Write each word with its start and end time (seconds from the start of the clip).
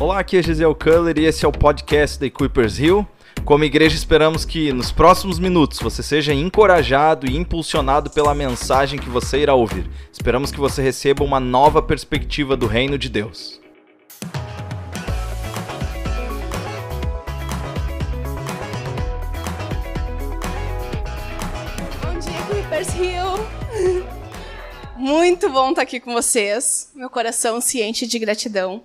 Olá, 0.00 0.18
aqui 0.18 0.36
é 0.36 0.42
Gisele 0.42 0.74
Culler 0.74 1.16
e 1.16 1.24
esse 1.24 1.44
é 1.44 1.48
o 1.48 1.52
podcast 1.52 2.18
da 2.18 2.26
Equippers 2.26 2.80
Hill. 2.80 3.06
Como 3.44 3.62
igreja, 3.62 3.94
esperamos 3.94 4.44
que 4.44 4.72
nos 4.72 4.90
próximos 4.90 5.38
minutos 5.38 5.78
você 5.78 6.02
seja 6.02 6.34
encorajado 6.34 7.30
e 7.30 7.36
impulsionado 7.36 8.10
pela 8.10 8.34
mensagem 8.34 8.98
que 8.98 9.08
você 9.08 9.38
irá 9.38 9.54
ouvir. 9.54 9.88
Esperamos 10.12 10.50
que 10.50 10.58
você 10.58 10.82
receba 10.82 11.22
uma 11.22 11.38
nova 11.38 11.80
perspectiva 11.80 12.56
do 12.56 12.66
reino 12.66 12.98
de 12.98 13.08
Deus. 13.08 13.60
Bom 22.02 22.18
dia, 22.18 22.40
Equippers 22.50 22.94
Hill! 22.96 24.04
Muito 24.98 25.48
bom 25.48 25.70
estar 25.70 25.82
aqui 25.82 26.00
com 26.00 26.12
vocês. 26.12 26.90
Meu 26.96 27.08
coração 27.08 27.60
ciente 27.60 28.08
de 28.08 28.18
gratidão 28.18 28.82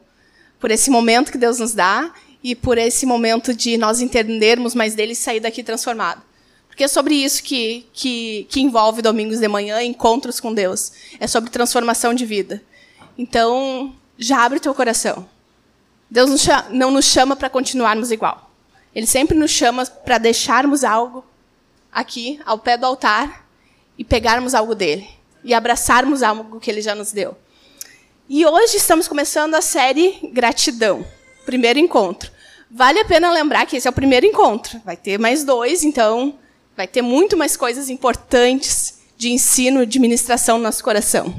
por 0.59 0.71
esse 0.71 0.89
momento 0.89 1.31
que 1.31 1.37
Deus 1.37 1.59
nos 1.59 1.73
dá 1.73 2.11
e 2.43 2.55
por 2.55 2.77
esse 2.77 3.05
momento 3.05 3.53
de 3.53 3.77
nós 3.77 4.01
entendermos 4.01 4.75
mais 4.75 4.95
dele 4.95 5.13
e 5.13 5.15
sair 5.15 5.39
daqui 5.39 5.63
transformado. 5.63 6.21
Porque 6.67 6.83
é 6.83 6.87
sobre 6.87 7.13
isso 7.13 7.43
que, 7.43 7.85
que, 7.91 8.47
que 8.49 8.61
envolve 8.61 9.01
domingos 9.01 9.39
de 9.39 9.47
manhã, 9.47 9.83
encontros 9.83 10.39
com 10.39 10.53
Deus. 10.53 10.93
É 11.19 11.27
sobre 11.27 11.49
transformação 11.49 12.13
de 12.13 12.25
vida. 12.25 12.63
Então, 13.17 13.93
já 14.17 14.43
abre 14.43 14.59
teu 14.59 14.73
coração. 14.73 15.27
Deus 16.09 16.47
não 16.71 16.89
nos 16.89 17.05
chama 17.05 17.35
para 17.35 17.49
continuarmos 17.49 18.11
igual. 18.11 18.49
Ele 18.95 19.05
sempre 19.05 19.37
nos 19.37 19.51
chama 19.51 19.85
para 19.85 20.17
deixarmos 20.17 20.83
algo 20.83 21.25
aqui, 21.91 22.39
ao 22.45 22.57
pé 22.57 22.77
do 22.77 22.85
altar, 22.85 23.45
e 23.97 24.03
pegarmos 24.03 24.55
algo 24.55 24.73
dele. 24.73 25.07
E 25.43 25.53
abraçarmos 25.53 26.23
algo 26.23 26.59
que 26.59 26.71
ele 26.71 26.81
já 26.81 26.95
nos 26.95 27.11
deu. 27.11 27.37
E 28.31 28.45
hoje 28.45 28.77
estamos 28.77 29.07
começando 29.07 29.55
a 29.55 29.61
série 29.61 30.19
Gratidão, 30.31 31.03
primeiro 31.47 31.79
encontro. 31.79 32.31
Vale 32.69 32.99
a 32.99 33.05
pena 33.05 33.31
lembrar 33.31 33.65
que 33.65 33.75
esse 33.75 33.87
é 33.87 33.89
o 33.89 33.93
primeiro 33.93 34.23
encontro. 34.23 34.79
Vai 34.85 34.95
ter 34.95 35.17
mais 35.17 35.43
dois, 35.43 35.83
então 35.83 36.37
vai 36.77 36.85
ter 36.85 37.01
muito 37.01 37.35
mais 37.35 37.57
coisas 37.57 37.89
importantes 37.89 38.99
de 39.17 39.31
ensino, 39.31 39.83
de 39.83 39.97
ministração 39.97 40.59
no 40.59 40.65
nosso 40.65 40.83
coração. 40.83 41.33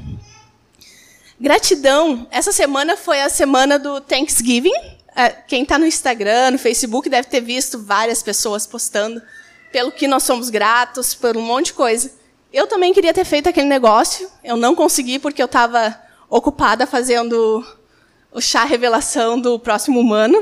Gratidão. 1.39 2.27
Essa 2.29 2.51
semana 2.51 2.97
foi 2.97 3.21
a 3.21 3.29
semana 3.29 3.79
do 3.79 4.01
Thanksgiving. 4.01 4.75
É, 5.15 5.29
quem 5.29 5.63
está 5.63 5.79
no 5.79 5.85
Instagram, 5.85 6.51
no 6.51 6.59
Facebook, 6.59 7.07
deve 7.07 7.29
ter 7.29 7.39
visto 7.39 7.81
várias 7.81 8.21
pessoas 8.21 8.67
postando 8.67 9.21
pelo 9.71 9.93
que 9.93 10.09
nós 10.09 10.23
somos 10.23 10.49
gratos, 10.49 11.15
por 11.15 11.37
um 11.37 11.41
monte 11.41 11.67
de 11.67 11.73
coisa. 11.73 12.11
Eu 12.51 12.67
também 12.67 12.93
queria 12.93 13.13
ter 13.13 13.23
feito 13.23 13.47
aquele 13.47 13.69
negócio. 13.69 14.29
Eu 14.43 14.57
não 14.57 14.75
consegui 14.75 15.19
porque 15.19 15.41
eu 15.41 15.45
estava 15.45 15.97
ocupada 16.31 16.87
fazendo 16.87 17.63
o 18.31 18.39
chá 18.39 18.63
revelação 18.63 19.39
do 19.39 19.59
próximo 19.59 19.99
humano. 19.99 20.41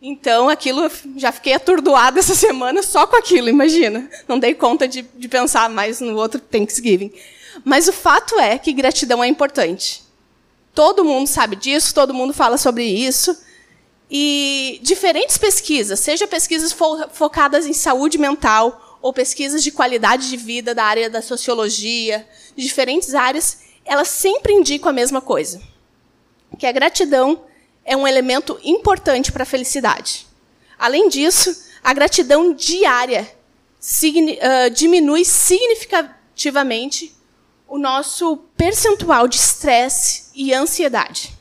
Então, 0.00 0.48
aquilo, 0.48 0.90
já 1.16 1.32
fiquei 1.32 1.52
atordoada 1.52 2.20
essa 2.20 2.34
semana 2.34 2.82
só 2.82 3.06
com 3.06 3.16
aquilo, 3.16 3.48
imagina. 3.48 4.08
Não 4.28 4.38
dei 4.38 4.54
conta 4.54 4.86
de, 4.86 5.02
de 5.02 5.28
pensar 5.28 5.68
mais 5.68 6.00
no 6.00 6.16
outro 6.16 6.40
Thanksgiving. 6.40 7.12
Mas 7.64 7.88
o 7.88 7.92
fato 7.92 8.38
é 8.38 8.56
que 8.56 8.72
gratidão 8.72 9.22
é 9.22 9.26
importante. 9.26 10.02
Todo 10.72 11.04
mundo 11.04 11.26
sabe 11.26 11.56
disso, 11.56 11.92
todo 11.92 12.14
mundo 12.14 12.32
fala 12.32 12.56
sobre 12.56 12.84
isso. 12.84 13.36
E 14.08 14.80
diferentes 14.82 15.36
pesquisas, 15.36 16.00
seja 16.00 16.26
pesquisas 16.26 16.72
fo 16.72 17.08
focadas 17.12 17.66
em 17.66 17.72
saúde 17.72 18.16
mental 18.16 18.98
ou 19.02 19.12
pesquisas 19.12 19.62
de 19.62 19.70
qualidade 19.70 20.28
de 20.28 20.36
vida 20.36 20.74
da 20.74 20.84
área 20.84 21.10
da 21.10 21.20
sociologia, 21.20 22.26
de 22.56 22.64
diferentes 22.64 23.14
áreas, 23.14 23.58
elas 23.84 24.08
sempre 24.08 24.52
indicam 24.52 24.90
a 24.90 24.92
mesma 24.92 25.20
coisa: 25.20 25.60
que 26.58 26.66
a 26.66 26.72
gratidão 26.72 27.44
é 27.84 27.96
um 27.96 28.06
elemento 28.06 28.58
importante 28.62 29.32
para 29.32 29.42
a 29.42 29.46
felicidade. 29.46 30.26
Além 30.78 31.08
disso, 31.08 31.68
a 31.82 31.92
gratidão 31.92 32.52
diária 32.54 33.30
signi 33.78 34.34
uh, 34.34 34.70
diminui 34.70 35.24
significativamente 35.24 37.14
o 37.66 37.78
nosso 37.78 38.36
percentual 38.56 39.26
de 39.26 39.36
estresse 39.36 40.30
e 40.34 40.52
ansiedade. 40.52 41.32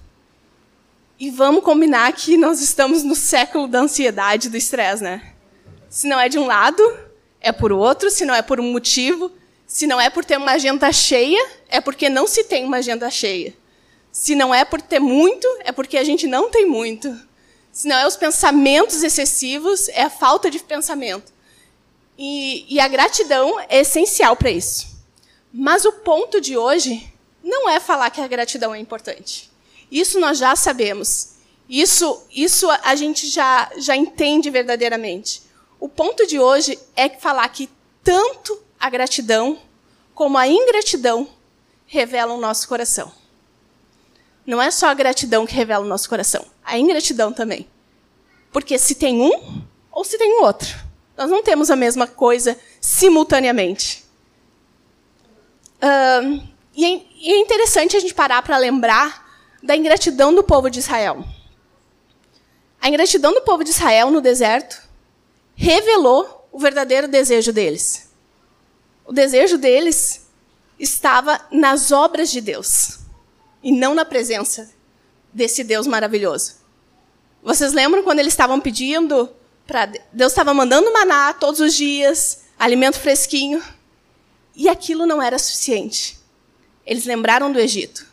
E 1.20 1.30
vamos 1.30 1.64
combinar 1.64 2.14
que 2.14 2.38
nós 2.38 2.62
estamos 2.62 3.04
no 3.04 3.16
século 3.16 3.68
da 3.68 3.82
ansiedade 3.82 4.48
e 4.48 4.52
do 4.52 4.56
estresse, 4.56 5.04
né? 5.04 5.34
Se 5.90 6.08
não 6.08 6.20
é 6.20 6.30
de 6.30 6.40
um 6.40 6.46
lado, 6.46 6.82
é 7.42 7.52
por 7.52 7.72
outro, 7.72 8.10
se 8.10 8.26
não 8.26 8.34
é 8.34 8.42
por 8.42 8.60
um 8.60 8.72
motivo, 8.72 9.32
se 9.70 9.86
não 9.86 10.02
é 10.02 10.10
por 10.10 10.26
ter 10.26 10.36
uma 10.36 10.54
agenda 10.54 10.92
cheia, 10.92 11.48
é 11.70 11.80
porque 11.80 12.10
não 12.10 12.26
se 12.26 12.44
tem 12.44 12.66
uma 12.66 12.78
agenda 12.78 13.08
cheia. 13.12 13.54
Se 14.12 14.34
não 14.34 14.54
é 14.54 14.66
por 14.66 14.82
ter 14.82 15.00
muito, 15.00 15.48
é 15.60 15.72
porque 15.72 15.96
a 15.96 16.04
gente 16.04 16.26
não 16.26 16.50
tem 16.50 16.66
muito. 16.66 17.16
Se 17.72 17.88
não 17.88 17.96
é 17.96 18.08
os 18.08 18.16
pensamentos 18.16 19.04
excessivos, 19.04 19.88
é 19.90 20.02
a 20.02 20.10
falta 20.10 20.50
de 20.50 20.58
pensamento. 20.58 21.32
E, 22.18 22.66
e 22.68 22.80
a 22.80 22.88
gratidão 22.88 23.60
é 23.70 23.82
essencial 23.82 24.36
para 24.36 24.50
isso. 24.50 24.88
Mas 25.54 25.86
o 25.86 25.92
ponto 25.92 26.42
de 26.42 26.58
hoje 26.58 27.08
não 27.44 27.70
é 27.70 27.80
falar 27.80 28.10
que 28.10 28.22
a 28.22 28.28
gratidão 28.28 28.74
é 28.74 28.80
importante. 28.80 29.52
Isso 29.92 30.20
nós 30.20 30.40
já 30.40 30.56
sabemos. 30.56 31.34
Isso, 31.70 32.26
isso 32.32 32.68
a 32.72 32.96
gente 32.96 33.28
já, 33.28 33.70
já 33.78 33.96
entende 33.96 34.50
verdadeiramente. 34.50 35.44
O 35.80 35.88
ponto 35.88 36.26
de 36.26 36.40
hoje 36.40 36.80
é 36.96 37.08
falar 37.08 37.48
que 37.50 37.70
tanto 38.04 38.68
a 38.80 38.90
gratidão 38.90 39.60
como 40.14 40.38
a 40.38 40.48
ingratidão 40.48 41.28
revelam 41.86 42.38
o 42.38 42.42
nosso 42.42 42.68
coração. 42.68 43.12
Não 44.46 44.62
é 44.62 44.72
só 44.72 44.88
a 44.88 44.94
gratidão 44.94 45.46
que 45.46 45.54
revela 45.54 45.86
o 45.86 45.88
nosso 45.88 46.10
coração, 46.10 46.46
a 46.64 46.78
ingratidão 46.78 47.32
também. 47.32 47.68
Porque 48.52 48.78
se 48.78 48.96
tem 48.96 49.22
um 49.22 49.64
ou 49.92 50.04
se 50.04 50.18
tem 50.18 50.40
o 50.40 50.44
outro. 50.44 50.70
Nós 51.18 51.30
não 51.30 51.44
temos 51.44 51.70
a 51.70 51.76
mesma 51.76 52.08
coisa 52.08 52.58
simultaneamente. 52.80 54.06
Uh, 55.78 56.48
e, 56.74 56.86
é, 56.86 57.02
e 57.16 57.32
é 57.34 57.40
interessante 57.40 57.98
a 57.98 58.00
gente 58.00 58.14
parar 58.14 58.42
para 58.42 58.58
lembrar 58.58 59.28
da 59.62 59.76
ingratidão 59.76 60.34
do 60.34 60.44
povo 60.44 60.70
de 60.70 60.80
Israel. 60.80 61.24
A 62.82 62.88
ingratidão 62.88 63.34
do 63.34 63.42
povo 63.42 63.64
de 63.64 63.70
Israel 63.72 64.10
no 64.10 64.22
deserto 64.22 64.82
revelou 65.56 66.48
o 66.52 66.60
verdadeiro 66.60 67.08
desejo 67.08 67.52
deles. 67.52 68.09
O 69.10 69.12
desejo 69.12 69.58
deles 69.58 70.28
estava 70.80 71.42
nas 71.52 71.92
obras 71.92 72.30
de 72.30 72.40
Deus 72.40 73.00
e 73.64 73.72
não 73.72 73.96
na 73.96 74.06
presença 74.06 74.70
desse 75.34 75.64
Deus 75.64 75.88
maravilhoso. 75.88 76.58
Vocês 77.42 77.74
lembram 77.74 78.04
quando 78.04 78.20
eles 78.20 78.34
estavam 78.34 78.62
pedindo 78.62 79.28
para 79.66 79.88
Deus 80.14 80.32
estava 80.32 80.54
mandando 80.54 80.94
maná 80.94 81.34
todos 81.34 81.60
os 81.60 81.74
dias, 81.74 82.42
alimento 82.60 83.00
fresquinho, 83.00 83.64
e 84.56 84.70
aquilo 84.70 85.08
não 85.08 85.20
era 85.20 85.40
suficiente. 85.40 86.20
Eles 86.86 87.06
lembraram 87.06 87.52
do 87.52 87.60
Egito. 87.60 88.06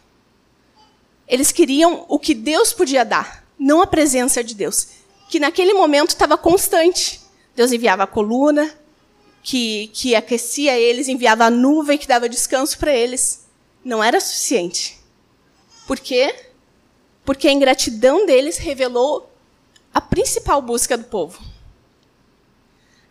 Eles 1.29 1.53
queriam 1.53 2.07
o 2.09 2.19
que 2.19 2.33
Deus 2.33 2.73
podia 2.73 3.05
dar, 3.05 3.45
não 3.59 3.83
a 3.83 3.87
presença 3.87 4.43
de 4.43 4.55
Deus, 4.55 4.89
que 5.29 5.39
naquele 5.39 5.75
momento 5.75 6.09
estava 6.09 6.39
constante. 6.39 7.21
Deus 7.55 7.71
enviava 7.71 8.05
a 8.05 8.07
coluna, 8.07 8.75
que, 9.47 9.87
que 9.95 10.17
aquecia 10.17 10.77
eles, 10.77 11.07
enviava 11.07 11.45
a 11.45 11.51
nuvem 11.51 11.97
que 11.97 12.09
dava 12.09 12.29
descanso 12.29 12.77
para 12.77 12.93
eles. 12.93 13.47
Não 13.85 14.03
era 14.03 14.21
suficiente. 14.21 14.99
Por 15.87 16.01
quê? 16.01 16.35
Porque 17.25 17.47
a 17.47 17.53
ingratidão 17.53 18.27
deles 18.27 18.59
revelou 18.59 19.33
a 19.95 20.01
principal 20.01 20.61
busca 20.61 20.99
do 20.99 21.05
povo. 21.05 21.41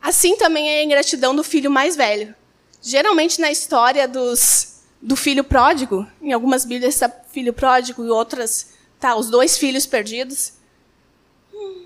Assim 0.01 0.35
também 0.35 0.69
é 0.69 0.79
a 0.79 0.83
ingratidão 0.83 1.33
do 1.33 1.41
filho 1.41 1.71
mais 1.71 1.95
velho. 1.95 2.35
Geralmente 2.81 3.39
na 3.39 3.49
história 3.49 4.05
dos, 4.05 4.81
do 5.01 5.15
filho 5.15 5.43
pródigo, 5.43 6.05
em 6.21 6.33
algumas 6.33 6.65
Bíblias 6.65 6.95
está 6.95 7.09
filho 7.31 7.53
pródigo 7.53 8.03
e 8.03 8.09
outras 8.09 8.73
tá 8.99 9.15
os 9.15 9.29
dois 9.29 9.57
filhos 9.57 9.85
perdidos. 9.85 10.51
Hum, 11.53 11.85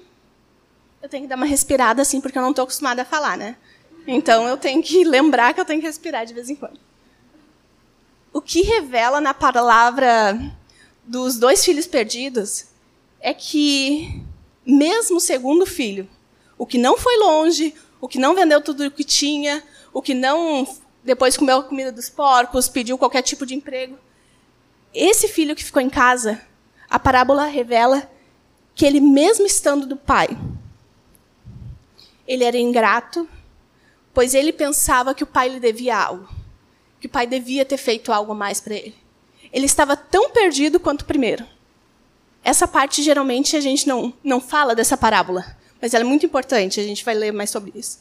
eu 1.04 1.08
tenho 1.08 1.26
que 1.26 1.30
dar 1.30 1.36
uma 1.36 1.46
respirada 1.46 2.02
assim 2.02 2.20
porque 2.20 2.36
eu 2.40 2.42
não 2.42 2.50
estou 2.50 2.64
acostumada 2.64 3.04
a 3.04 3.06
falar, 3.06 3.38
né? 3.38 3.56
Então 4.08 4.48
eu 4.48 4.58
tenho 4.58 4.82
que 4.82 5.04
lembrar 5.04 5.54
que 5.54 5.62
eu 5.62 5.66
tenho 5.66 5.82
que 5.82 5.88
respirar 5.88 6.26
de 6.26 6.34
vez 6.34 6.50
em 6.50 6.56
quando. 6.56 6.80
O 8.32 8.42
que 8.42 8.62
revela 8.62 9.20
na 9.20 9.34
palavra 9.34 10.40
dos 11.04 11.38
dois 11.38 11.64
filhos 11.64 11.88
perdidos 11.88 12.68
é 13.20 13.34
que, 13.34 14.24
mesmo 14.66 15.18
o 15.18 15.22
segundo 15.22 15.66
filho, 15.66 16.08
o 16.58 16.66
que 16.66 16.78
não 16.78 16.98
foi 16.98 17.18
longe, 17.18 17.74
o 18.00 18.08
que 18.08 18.20
não 18.20 18.36
vendeu 18.36 18.62
tudo 18.62 18.86
o 18.86 18.92
que 18.92 19.04
tinha, 19.04 19.64
o 19.92 20.02
que 20.02 20.14
não 20.14 20.68
depois 21.04 21.36
comeu 21.36 21.58
a 21.58 21.64
comida 21.64 21.92
dos 21.92 22.10
porcos, 22.10 22.70
pediu 22.70 22.98
qualquer 22.98 23.22
tipo 23.22 23.46
de 23.46 23.56
emprego, 23.56 23.98
esse 24.94 25.28
filho 25.28 25.56
que 25.56 25.64
ficou 25.64 25.82
em 25.82 25.90
casa, 25.90 26.42
a 26.90 27.00
parábola 27.00 27.46
revela 27.46 28.10
que 28.76 28.86
ele, 28.86 29.00
mesmo 29.00 29.46
estando 29.46 29.86
do 29.86 29.96
pai, 29.96 30.30
ele 32.28 32.44
era 32.44 32.58
ingrato, 32.58 33.28
pois 34.20 34.34
ele 34.34 34.52
pensava 34.52 35.16
que 35.16 35.24
o 35.24 35.26
pai 35.26 35.48
lhe 35.48 35.62
devia 35.62 35.98
algo, 35.98 36.28
que 37.00 37.08
o 37.08 37.10
pai 37.10 37.26
devia 37.26 37.64
ter 37.64 37.78
feito 37.78 38.12
algo 38.12 38.36
mais 38.36 38.60
para 38.60 38.76
ele. 38.76 38.98
Ele 39.50 39.66
estava 39.66 39.96
tão 39.96 40.30
perdido 40.32 40.78
quanto 40.78 41.04
o 41.04 41.06
primeiro. 41.06 41.48
Essa 42.44 42.68
parte 42.68 43.02
geralmente 43.02 43.56
a 43.56 43.62
gente 43.62 43.88
não, 43.88 44.14
não 44.22 44.42
fala 44.42 44.76
dessa 44.76 44.98
parábola, 44.98 45.56
mas 45.82 45.94
ela 45.94 46.04
é 46.04 46.06
muito 46.06 46.26
importante, 46.26 46.82
a 46.82 46.84
gente 46.84 47.06
vai 47.06 47.16
ler 47.16 47.32
mais 47.32 47.50
sobre 47.50 47.72
isso. 47.74 48.00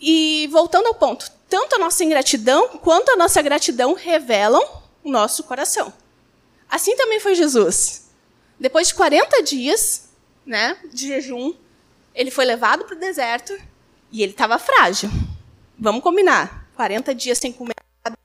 E 0.00 0.48
voltando 0.50 0.88
ao 0.88 0.94
ponto, 0.94 1.30
tanto 1.48 1.76
a 1.76 1.78
nossa 1.78 2.02
ingratidão 2.02 2.70
quanto 2.78 3.12
a 3.12 3.16
nossa 3.16 3.40
gratidão 3.40 3.94
revelam 3.94 4.82
o 5.04 5.08
nosso 5.08 5.44
coração. 5.44 5.92
Assim 6.68 6.96
também 6.96 7.20
foi 7.20 7.36
Jesus. 7.36 8.10
Depois 8.58 8.88
de 8.88 8.94
40 8.94 9.40
dias 9.44 10.08
né, 10.44 10.76
de 10.92 11.06
jejum, 11.06 11.54
ele 12.12 12.32
foi 12.32 12.44
levado 12.44 12.84
para 12.86 12.96
o 12.96 12.98
deserto 12.98 13.56
e 14.10 14.20
ele 14.24 14.32
estava 14.32 14.58
frágil. 14.58 15.08
Vamos 15.80 16.02
combinar. 16.02 16.68
40 16.76 17.14
dias 17.14 17.38
sem 17.38 17.52
comer 17.52 17.74
nada, 18.04 18.18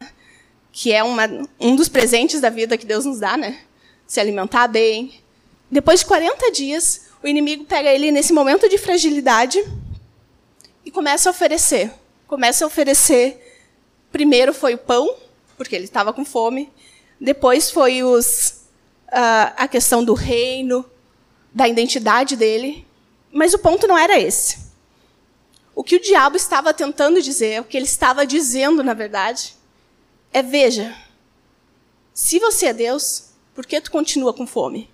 que 0.73 0.91
é 0.91 1.01
uma, 1.01 1.23
um 1.57 1.73
dos 1.73 1.87
presentes 1.87 2.41
da 2.41 2.49
vida 2.49 2.77
que 2.77 2.85
Deus 2.85 3.05
nos 3.05 3.19
dá, 3.19 3.37
né? 3.37 3.61
Se 4.05 4.19
alimentar 4.19 4.67
bem. 4.67 5.21
Depois 5.71 6.01
de 6.01 6.05
40 6.05 6.51
dias, 6.51 7.07
o 7.23 7.27
inimigo 7.27 7.63
pega 7.63 7.89
ele 7.89 8.11
nesse 8.11 8.33
momento 8.33 8.67
de 8.67 8.77
fragilidade 8.77 9.63
e 10.83 10.91
começa 10.91 11.29
a 11.29 11.31
oferecer. 11.31 11.93
Começa 12.27 12.65
a 12.65 12.67
oferecer. 12.67 13.41
Primeiro 14.11 14.53
foi 14.53 14.73
o 14.73 14.77
pão, 14.77 15.15
porque 15.57 15.77
ele 15.77 15.85
estava 15.85 16.11
com 16.11 16.25
fome. 16.25 16.69
Depois 17.21 17.71
foi 17.71 18.03
os, 18.03 18.65
uh, 19.07 19.53
a 19.55 19.67
questão 19.69 20.03
do 20.03 20.13
reino, 20.13 20.85
da 21.53 21.69
identidade 21.69 22.35
dele. 22.35 22.85
Mas 23.31 23.53
o 23.53 23.59
ponto 23.59 23.87
não 23.87 23.97
era 23.97 24.19
esse. 24.19 24.64
O 25.75 25.83
que 25.83 25.97
o 25.97 26.01
diabo 26.01 26.37
estava 26.37 26.73
tentando 26.73 27.21
dizer, 27.21 27.59
o 27.59 27.65
que 27.65 27.75
ele 27.75 27.85
estava 27.85 28.25
dizendo, 28.25 28.81
na 28.81 28.93
verdade, 28.93 29.53
é: 30.31 30.41
veja, 30.41 30.95
se 32.13 32.39
você 32.39 32.67
é 32.67 32.73
Deus, 32.73 33.31
por 33.53 33.65
que 33.65 33.81
tu 33.81 33.91
continua 33.91 34.33
com 34.33 34.47
fome? 34.47 34.89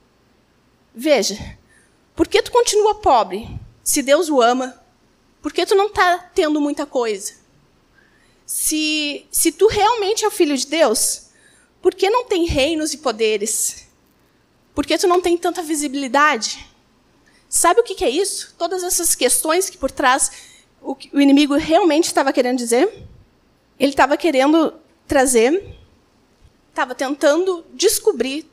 Veja, 0.93 1.37
por 2.15 2.27
que 2.27 2.41
tu 2.41 2.51
continua 2.51 2.95
pobre? 2.95 3.47
Se 3.83 4.01
Deus 4.01 4.27
o 4.27 4.41
ama, 4.41 4.81
por 5.41 5.53
que 5.53 5.65
tu 5.65 5.75
não 5.75 5.85
está 5.85 6.17
tendo 6.33 6.59
muita 6.59 6.85
coisa? 6.85 7.33
Se, 8.45 9.25
se 9.31 9.51
tu 9.51 9.67
realmente 9.67 10.25
é 10.25 10.27
o 10.27 10.31
filho 10.31 10.57
de 10.57 10.65
Deus, 10.65 11.27
por 11.79 11.93
que 11.93 12.09
não 12.09 12.25
tem 12.25 12.45
reinos 12.45 12.93
e 12.93 12.97
poderes? 12.97 13.87
Por 14.73 14.85
que 14.85 14.97
tu 14.97 15.07
não 15.07 15.21
tem 15.21 15.37
tanta 15.37 15.61
visibilidade? 15.61 16.67
Sabe 17.47 17.81
o 17.81 17.83
que, 17.83 17.95
que 17.95 18.05
é 18.05 18.09
isso? 18.09 18.55
Todas 18.57 18.83
essas 18.83 19.13
questões 19.13 19.69
que 19.69 19.77
por 19.77 19.91
trás 19.91 20.31
o, 20.81 20.95
que 20.95 21.09
o 21.13 21.21
inimigo 21.21 21.55
realmente 21.55 22.05
estava 22.05 22.33
querendo 22.33 22.57
dizer? 22.57 22.87
Ele 23.79 23.91
estava 23.91 24.17
querendo 24.17 24.73
trazer, 25.07 25.75
estava 26.69 26.95
tentando 26.95 27.65
descobrir, 27.73 28.49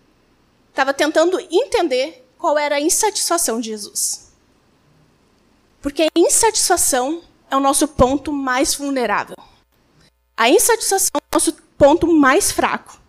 estava 0.70 0.92
tentando 0.92 1.38
entender 1.50 2.26
qual 2.36 2.58
era 2.58 2.76
a 2.76 2.80
insatisfação 2.80 3.60
de 3.60 3.70
Jesus. 3.70 4.32
Porque 5.80 6.02
a 6.02 6.08
insatisfação 6.16 7.22
é 7.50 7.56
o 7.56 7.60
nosso 7.60 7.88
ponto 7.88 8.32
mais 8.32 8.74
vulnerável. 8.74 9.36
A 10.36 10.48
insatisfação 10.48 11.10
é 11.14 11.18
o 11.18 11.36
nosso 11.36 11.52
ponto 11.76 12.06
mais 12.06 12.52
fraco. 12.52 13.00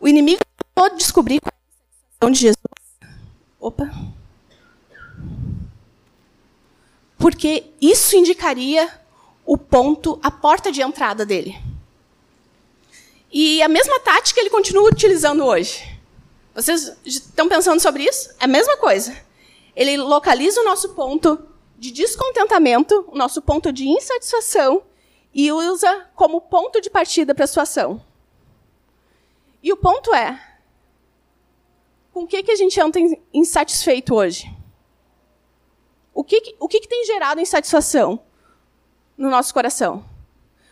O 0.00 0.08
inimigo 0.08 0.40
tentou 0.74 0.96
descobrir 0.96 1.40
qual 1.40 1.52
é 1.52 1.56
a 1.56 2.30
insatisfação 2.30 2.30
de 2.30 2.40
Jesus. 2.40 2.60
Opa. 3.58 3.90
Porque 7.20 7.64
isso 7.80 8.16
indicaria 8.16 8.90
o 9.44 9.58
ponto, 9.58 10.18
a 10.22 10.30
porta 10.30 10.72
de 10.72 10.80
entrada 10.80 11.26
dele. 11.26 11.54
E 13.30 13.62
a 13.62 13.68
mesma 13.68 14.00
tática 14.00 14.40
ele 14.40 14.48
continua 14.48 14.88
utilizando 14.88 15.44
hoje. 15.44 15.86
Vocês 16.54 16.96
estão 17.04 17.46
pensando 17.46 17.78
sobre 17.78 18.04
isso? 18.04 18.30
É 18.40 18.44
a 18.44 18.48
mesma 18.48 18.76
coisa. 18.78 19.14
Ele 19.76 19.98
localiza 19.98 20.62
o 20.62 20.64
nosso 20.64 20.94
ponto 20.94 21.38
de 21.78 21.90
descontentamento, 21.90 23.04
o 23.08 23.16
nosso 23.16 23.42
ponto 23.42 23.70
de 23.70 23.86
insatisfação, 23.86 24.82
e 25.32 25.52
usa 25.52 26.08
como 26.14 26.40
ponto 26.40 26.80
de 26.80 26.88
partida 26.88 27.34
para 27.34 27.44
a 27.44 27.48
sua 27.48 27.62
ação. 27.64 28.02
E 29.62 29.70
o 29.72 29.76
ponto 29.76 30.14
é: 30.14 30.40
com 32.12 32.22
o 32.22 32.26
que, 32.26 32.42
que 32.42 32.50
a 32.50 32.56
gente 32.56 32.80
anda 32.80 32.98
insatisfeito 33.32 34.14
hoje? 34.14 34.59
O 36.20 36.22
que, 36.22 36.54
o 36.60 36.68
que, 36.68 36.80
que 36.80 36.86
tem 36.86 37.06
gerado 37.06 37.40
insatisfação 37.40 38.20
no 39.16 39.30
nosso 39.30 39.54
coração? 39.54 40.04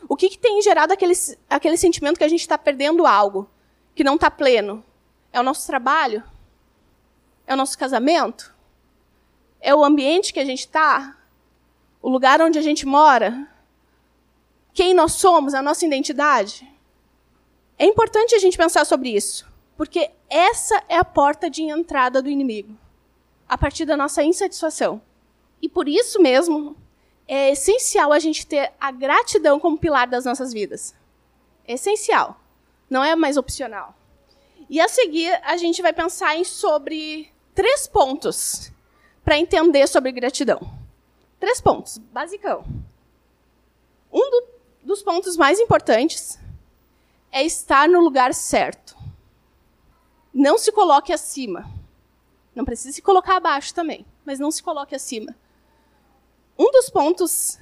O 0.06 0.14
que, 0.14 0.28
que 0.28 0.38
tem 0.38 0.60
gerado 0.60 0.92
aquele, 0.92 1.14
aquele 1.48 1.78
sentimento 1.78 2.18
que 2.18 2.24
a 2.24 2.28
gente 2.28 2.42
está 2.42 2.58
perdendo 2.58 3.06
algo, 3.06 3.48
que 3.94 4.04
não 4.04 4.16
está 4.16 4.30
pleno? 4.30 4.84
É 5.32 5.40
o 5.40 5.42
nosso 5.42 5.66
trabalho? 5.66 6.22
É 7.46 7.54
o 7.54 7.56
nosso 7.56 7.78
casamento? 7.78 8.54
É 9.58 9.74
o 9.74 9.82
ambiente 9.82 10.34
que 10.34 10.38
a 10.38 10.44
gente 10.44 10.58
está? 10.58 11.16
O 12.02 12.10
lugar 12.10 12.42
onde 12.42 12.58
a 12.58 12.62
gente 12.62 12.84
mora? 12.84 13.48
Quem 14.74 14.92
nós 14.92 15.12
somos? 15.12 15.54
A 15.54 15.62
nossa 15.62 15.86
identidade? 15.86 16.70
É 17.78 17.86
importante 17.86 18.34
a 18.34 18.38
gente 18.38 18.58
pensar 18.58 18.84
sobre 18.84 19.16
isso, 19.16 19.48
porque 19.78 20.10
essa 20.28 20.84
é 20.90 20.98
a 20.98 21.04
porta 21.06 21.48
de 21.48 21.62
entrada 21.62 22.20
do 22.20 22.28
inimigo 22.28 22.76
a 23.48 23.56
partir 23.56 23.86
da 23.86 23.96
nossa 23.96 24.22
insatisfação. 24.22 25.07
E 25.60 25.68
por 25.68 25.88
isso 25.88 26.20
mesmo, 26.20 26.76
é 27.26 27.50
essencial 27.50 28.12
a 28.12 28.18
gente 28.18 28.46
ter 28.46 28.72
a 28.80 28.90
gratidão 28.90 29.60
como 29.60 29.78
pilar 29.78 30.06
das 30.06 30.24
nossas 30.24 30.52
vidas. 30.52 30.94
É 31.66 31.74
essencial. 31.74 32.40
Não 32.88 33.04
é 33.04 33.14
mais 33.14 33.36
opcional. 33.36 33.94
E 34.70 34.80
a 34.80 34.88
seguir, 34.88 35.32
a 35.44 35.56
gente 35.56 35.82
vai 35.82 35.92
pensar 35.92 36.36
em 36.36 36.44
sobre 36.44 37.30
três 37.54 37.86
pontos 37.86 38.70
para 39.24 39.38
entender 39.38 39.86
sobre 39.86 40.12
gratidão. 40.12 40.60
Três 41.38 41.60
pontos, 41.60 41.98
basicão. 41.98 42.64
Um 44.12 44.30
do, 44.30 44.44
dos 44.82 45.02
pontos 45.02 45.36
mais 45.36 45.60
importantes 45.60 46.38
é 47.30 47.44
estar 47.44 47.88
no 47.88 48.00
lugar 48.00 48.32
certo. 48.32 48.96
Não 50.32 50.56
se 50.56 50.72
coloque 50.72 51.12
acima. 51.12 51.70
Não 52.54 52.64
precisa 52.64 52.94
se 52.94 53.02
colocar 53.02 53.36
abaixo 53.36 53.74
também, 53.74 54.06
mas 54.24 54.38
não 54.38 54.50
se 54.50 54.62
coloque 54.62 54.94
acima. 54.94 55.34
Um 56.58 56.72
dos 56.72 56.90
pontos, 56.90 57.58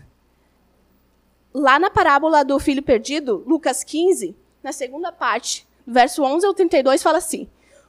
lá 1.53 1.79
na 1.79 1.91
parábola 1.91 2.45
do 2.45 2.59
filho 2.59 2.83
perdido, 2.83 3.45
Lucas 3.47 3.85
15, 3.85 4.35
na 4.63 4.73
segunda 4.73 5.13
parte, 5.13 5.67
verso 5.87 6.23
11 6.23 6.47
ao 6.47 6.55
32, 6.55 7.03
fala 7.03 7.19
assim: 7.19 7.49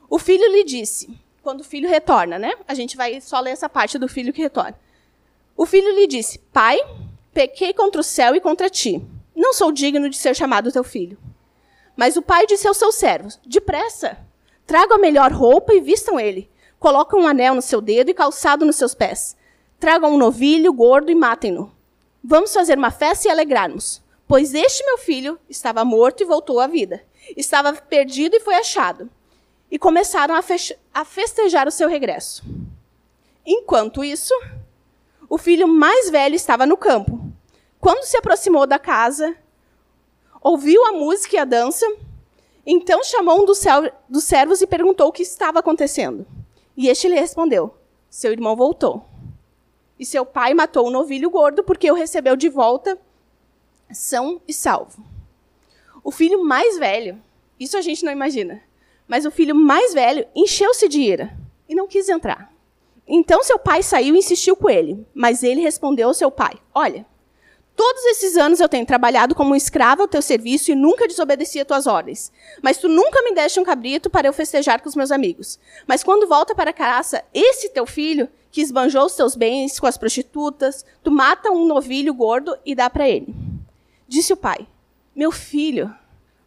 O 0.09 0.19
filho 0.19 0.51
lhe 0.51 0.63
disse, 0.65 1.17
quando 1.48 1.62
o 1.62 1.63
filho 1.63 1.88
retorna, 1.88 2.38
né? 2.38 2.55
A 2.67 2.74
gente 2.74 2.98
vai 2.98 3.22
só 3.22 3.39
ler 3.39 3.51
essa 3.51 3.70
parte 3.70 3.98
do 3.98 4.10
filho 4.10 4.34
que 4.34 4.41
retorna. 4.41 4.77
O 5.55 5.65
filho 5.65 5.96
lhe 5.96 6.05
disse: 6.05 6.39
Pai, 6.51 6.77
pequei 7.34 7.74
contra 7.74 8.01
o 8.01 8.03
céu 8.03 8.36
e 8.36 8.41
contra 8.41 8.70
ti. 8.70 9.01
Não 9.34 9.53
sou 9.53 9.72
digno 9.72 10.10
de 10.10 10.17
ser 10.17 10.36
chamado 10.36 10.74
teu 10.74 10.84
filho. 10.84 11.17
Mas 11.96 12.17
o 12.17 12.22
pai 12.22 12.46
disse 12.46 12.67
aos 12.67 12.75
seus 12.75 12.96
servos: 12.96 13.39
Depressa, 13.46 14.17
tragam 14.65 14.98
a 14.98 15.00
melhor 15.00 15.31
roupa 15.31 15.74
e 15.74 15.79
vistam 15.79 16.20
ele. 16.20 16.51
Colocam 16.77 17.22
um 17.22 17.27
anel 17.27 17.55
no 17.55 17.62
seu 17.62 17.79
dedo 17.79 18.12
e 18.12 18.13
calçado 18.13 18.65
nos 18.65 18.75
seus 18.75 18.93
pés. 18.93 19.37
Tragam 19.79 20.13
um 20.13 20.17
novilho 20.17 20.74
gordo 20.74 21.12
e 21.12 21.15
matem-no. 21.15 21.72
Vamos 22.24 22.51
fazer 22.51 22.77
uma 22.77 22.89
festa 22.89 23.27
e 23.27 23.31
alegrarmos, 23.31 24.01
pois 24.27 24.55
este 24.55 24.84
meu 24.84 24.98
filho 24.98 25.39
estava 25.48 25.86
morto 25.86 26.22
e 26.24 26.25
voltou 26.25 26.60
à 26.60 26.65
vida. 26.65 27.03
Estava 27.36 27.72
perdido 27.74 28.36
e 28.36 28.39
foi 28.39 28.55
achado. 28.55 29.07
E 29.69 29.77
começaram 29.77 30.34
a, 30.34 30.41
a 30.93 31.05
festejar 31.05 31.67
o 31.67 31.72
seu 31.72 31.88
regresso. 31.88 32.43
Enquanto 33.46 34.03
isso, 34.03 34.34
o 35.29 35.38
filho 35.38 35.67
mais 35.67 36.10
velho 36.10 36.36
estava 36.36 36.65
no 36.65 36.75
campo. 36.75 37.22
Quando 37.79 38.03
se 38.03 38.17
aproximou 38.17 38.65
da 38.65 38.79
casa, 38.79 39.36
ouviu 40.41 40.84
a 40.88 40.91
música 40.93 41.36
e 41.36 41.39
a 41.39 41.46
dança, 41.46 41.86
então 42.65 43.03
chamou 43.03 43.43
um 43.43 43.46
dos, 43.46 43.60
servos 44.24 44.60
e 44.60 44.67
perguntou 44.67 45.07
o 45.07 45.12
que 45.12 45.22
estava 45.22 45.60
acontecendo. 45.60 46.25
E 46.75 46.89
este 46.89 47.07
lhe 47.07 47.19
respondeu: 47.19 47.75
Seu 48.10 48.31
irmão 48.31 48.55
voltou 48.55 49.16
e 50.00 50.06
seu 50.06 50.25
pai 50.25 50.54
matou 50.54 50.88
o 50.88 50.92
novilho 50.92 51.30
gordo 51.30 51.63
porque 51.63 51.89
o 51.92 51.96
recebeu 51.96 52.36
de 52.36 52.50
volta 52.50 52.98
são 53.92 54.42
e 54.48 54.54
salvo. 54.54 55.04
O 56.04 56.12
filho 56.12 56.44
mais 56.44 56.77
velho, 56.77 57.22
isso 57.60 57.77
a 57.77 57.82
gente 57.82 58.06
não 58.06 58.12
imagina, 58.12 58.62
mas 59.08 59.25
o 59.25 59.32
filho 59.32 59.56
mais 59.56 59.94
velho 59.94 60.25
encheu-se 60.36 60.88
de 60.88 61.01
ira 61.01 61.38
e 61.68 61.75
não 61.75 61.88
quis 61.88 62.10
entrar. 62.10 62.54
Então 63.08 63.44
seu 63.44 63.58
pai 63.58 63.82
saiu 63.82 64.16
e 64.16 64.20
insistiu 64.20 64.56
com 64.56 64.70
ele, 64.70 65.06
mas 65.13 65.44
ele 65.44 65.62
respondeu 65.62 66.10
ao 66.10 66.13
seu 66.13 66.30
pai: 66.30 66.60
Olha, 66.74 67.06
Todos 67.77 68.04
esses 68.06 68.36
anos 68.36 68.60
eu 68.60 68.68
tenho 68.68 68.88
trabalhado 68.88 69.36
como 69.36 69.56
escravo 69.56 70.01
ao 70.01 70.08
teu 70.08 70.20
serviço 70.20 70.72
e 70.72 70.75
nunca 70.75 71.08
desobedeci 71.08 71.60
a 71.60 71.66
tuas 71.66 71.86
ordens. 71.86 72.32
Mas 72.60 72.77
tu 72.80 72.89
nunca 72.89 73.22
me 73.22 73.36
deste 73.36 73.60
um 73.60 73.63
cabrito 73.63 74.10
para 74.10 74.27
eu 74.27 74.34
festejar 74.34 74.82
com 74.82 74.89
os 74.89 74.96
meus 74.96 75.12
amigos. 75.12 75.60
Mas 75.86 76.04
quando 76.04 76.27
volta 76.27 76.56
para 76.56 76.72
a 76.72 76.74
caça, 76.74 77.24
esse 77.32 77.70
teu 77.70 77.86
filho, 77.86 78.27
que 78.51 78.62
esbanjou 78.62 79.06
os 79.06 79.16
teus 79.16 79.36
bens 79.36 79.80
com 79.80 79.88
as 79.88 79.98
prostitutas, 79.98 80.86
tu 81.04 81.12
mata 81.12 81.51
um 81.51 81.66
novilho 81.66 82.13
gordo 82.13 82.58
e 82.66 82.74
dá 82.74 82.89
para 82.89 83.08
ele. 83.08 83.34
Disse 84.08 84.34
o 84.34 84.38
pai: 84.38 84.68
Meu 85.16 85.32
filho, 85.32 85.94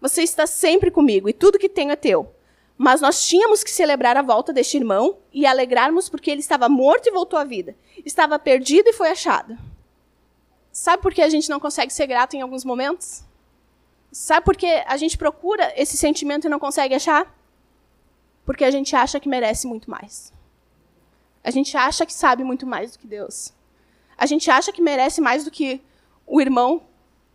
você 0.00 0.22
está 0.22 0.46
sempre 0.46 0.90
comigo 0.90 1.28
e 1.28 1.32
tudo 1.32 1.58
que 1.58 1.68
tenho 1.68 1.90
é 1.90 1.96
teu. 1.96 2.34
Mas 2.76 3.02
nós 3.02 3.26
tínhamos 3.26 3.62
que 3.62 3.70
celebrar 3.70 4.16
a 4.16 4.22
volta 4.22 4.54
deste 4.54 4.78
irmão 4.78 5.18
e 5.30 5.44
alegrarmos 5.44 6.08
porque 6.08 6.30
ele 6.30 6.40
estava 6.40 6.66
morto 6.66 7.08
e 7.08 7.12
voltou 7.12 7.38
à 7.38 7.44
vida. 7.44 7.76
Estava 8.06 8.38
perdido 8.38 8.88
e 8.88 8.92
foi 8.94 9.10
achado. 9.10 9.58
Sabe 10.72 11.02
por 11.02 11.12
que 11.12 11.20
a 11.20 11.28
gente 11.28 11.50
não 11.50 11.60
consegue 11.60 11.92
ser 11.92 12.06
grato 12.06 12.34
em 12.34 12.40
alguns 12.40 12.64
momentos? 12.64 13.22
Sabe 14.10 14.46
por 14.46 14.56
que 14.56 14.66
a 14.66 14.96
gente 14.96 15.18
procura 15.18 15.72
esse 15.76 15.96
sentimento 15.96 16.46
e 16.46 16.50
não 16.50 16.58
consegue 16.58 16.94
achar? 16.94 17.32
Porque 18.46 18.64
a 18.64 18.70
gente 18.70 18.96
acha 18.96 19.20
que 19.20 19.28
merece 19.28 19.66
muito 19.66 19.90
mais. 19.90 20.32
A 21.42 21.50
gente 21.50 21.76
acha 21.76 22.04
que 22.04 22.12
sabe 22.12 22.44
muito 22.44 22.66
mais 22.66 22.92
do 22.92 22.98
que 22.98 23.06
Deus. 23.06 23.52
A 24.16 24.26
gente 24.26 24.50
acha 24.50 24.72
que 24.72 24.82
merece 24.82 25.20
mais 25.20 25.44
do 25.44 25.50
que 25.50 25.82
o 26.26 26.40
irmão 26.40 26.82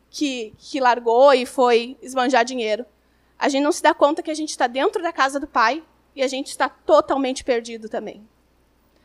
que, 0.09 0.53
que 0.57 0.79
largou 0.79 1.33
e 1.33 1.45
foi 1.45 1.97
esbanjar 2.01 2.45
dinheiro. 2.45 2.85
A 3.37 3.49
gente 3.49 3.63
não 3.63 3.71
se 3.71 3.81
dá 3.81 3.93
conta 3.93 4.23
que 4.23 4.31
a 4.31 4.35
gente 4.35 4.51
está 4.51 4.67
dentro 4.67 5.01
da 5.01 5.11
casa 5.11 5.39
do 5.39 5.47
Pai 5.47 5.83
e 6.15 6.23
a 6.23 6.27
gente 6.27 6.47
está 6.47 6.69
totalmente 6.69 7.43
perdido 7.43 7.89
também. 7.89 8.27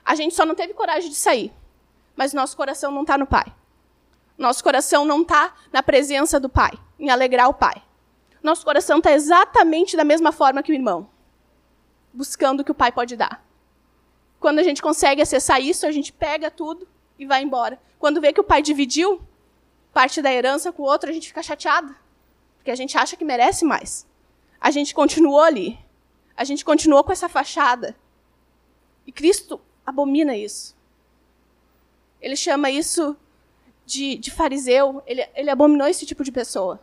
A 0.05 0.15
gente 0.15 0.35
só 0.35 0.45
não 0.47 0.55
teve 0.55 0.75
coragem 0.75 1.11
de 1.11 1.17
sair, 1.17 1.53
mas 2.15 2.33
nosso 2.33 2.57
coração 2.57 2.93
não 2.93 3.03
está 3.03 3.19
no 3.19 3.27
Pai. 3.27 3.53
Nosso 4.39 4.63
coração 4.63 5.05
não 5.05 5.23
está 5.23 5.55
na 5.73 5.83
presença 5.83 6.39
do 6.39 6.49
Pai, 6.49 6.73
em 6.99 7.11
alegrar 7.11 7.49
o 7.49 7.55
Pai. 7.55 7.83
Nosso 8.43 8.65
coração 8.65 8.99
está 8.99 9.13
exatamente 9.13 9.97
da 9.97 10.05
mesma 10.05 10.33
forma 10.33 10.63
que 10.63 10.73
o 10.73 10.75
irmão, 10.75 11.09
buscando 12.13 12.61
o 12.61 12.65
que 12.65 12.71
o 12.71 12.75
Pai 12.75 12.93
pode 12.93 13.17
dar. 13.17 13.45
Quando 14.41 14.59
a 14.59 14.63
gente 14.63 14.81
consegue 14.81 15.21
acessar 15.21 15.61
isso, 15.61 15.87
a 15.87 15.93
gente 15.93 16.13
pega 16.13 16.51
tudo 16.51 16.89
e 17.19 17.27
vai 17.27 17.43
embora. 17.43 17.79
Quando 17.99 18.21
vê 18.21 18.33
que 18.33 18.41
o 18.41 18.45
pai 18.45 18.63
dividiu 18.63 19.21
parte 19.93 20.23
da 20.23 20.33
herança 20.33 20.73
com 20.73 20.83
o 20.83 20.87
outro, 20.87 21.11
a 21.11 21.13
gente 21.13 21.29
fica 21.29 21.43
chateado. 21.43 21.95
Porque 22.57 22.71
a 22.71 22.75
gente 22.75 22.97
acha 22.97 23.17
que 23.17 23.25
merece 23.25 23.67
mais. 23.67 24.07
A 24.59 24.71
gente 24.71 24.95
continuou 24.95 25.41
ali. 25.41 25.79
A 26.35 26.43
gente 26.43 26.65
continuou 26.65 27.05
com 27.05 27.13
essa 27.13 27.29
fachada. 27.29 27.95
E 29.07 29.13
Cristo 29.13 29.61
abomina 29.85 30.35
isso. 30.35 30.75
Ele 32.19 32.37
chama 32.37 32.71
isso 32.71 33.15
de, 33.85 34.17
de 34.17 34.31
fariseu. 34.31 35.03
Ele, 35.07 35.27
ele 35.35 35.51
abominou 35.51 35.87
esse 35.87 36.07
tipo 36.07 36.25
de 36.25 36.33
pessoa. 36.33 36.81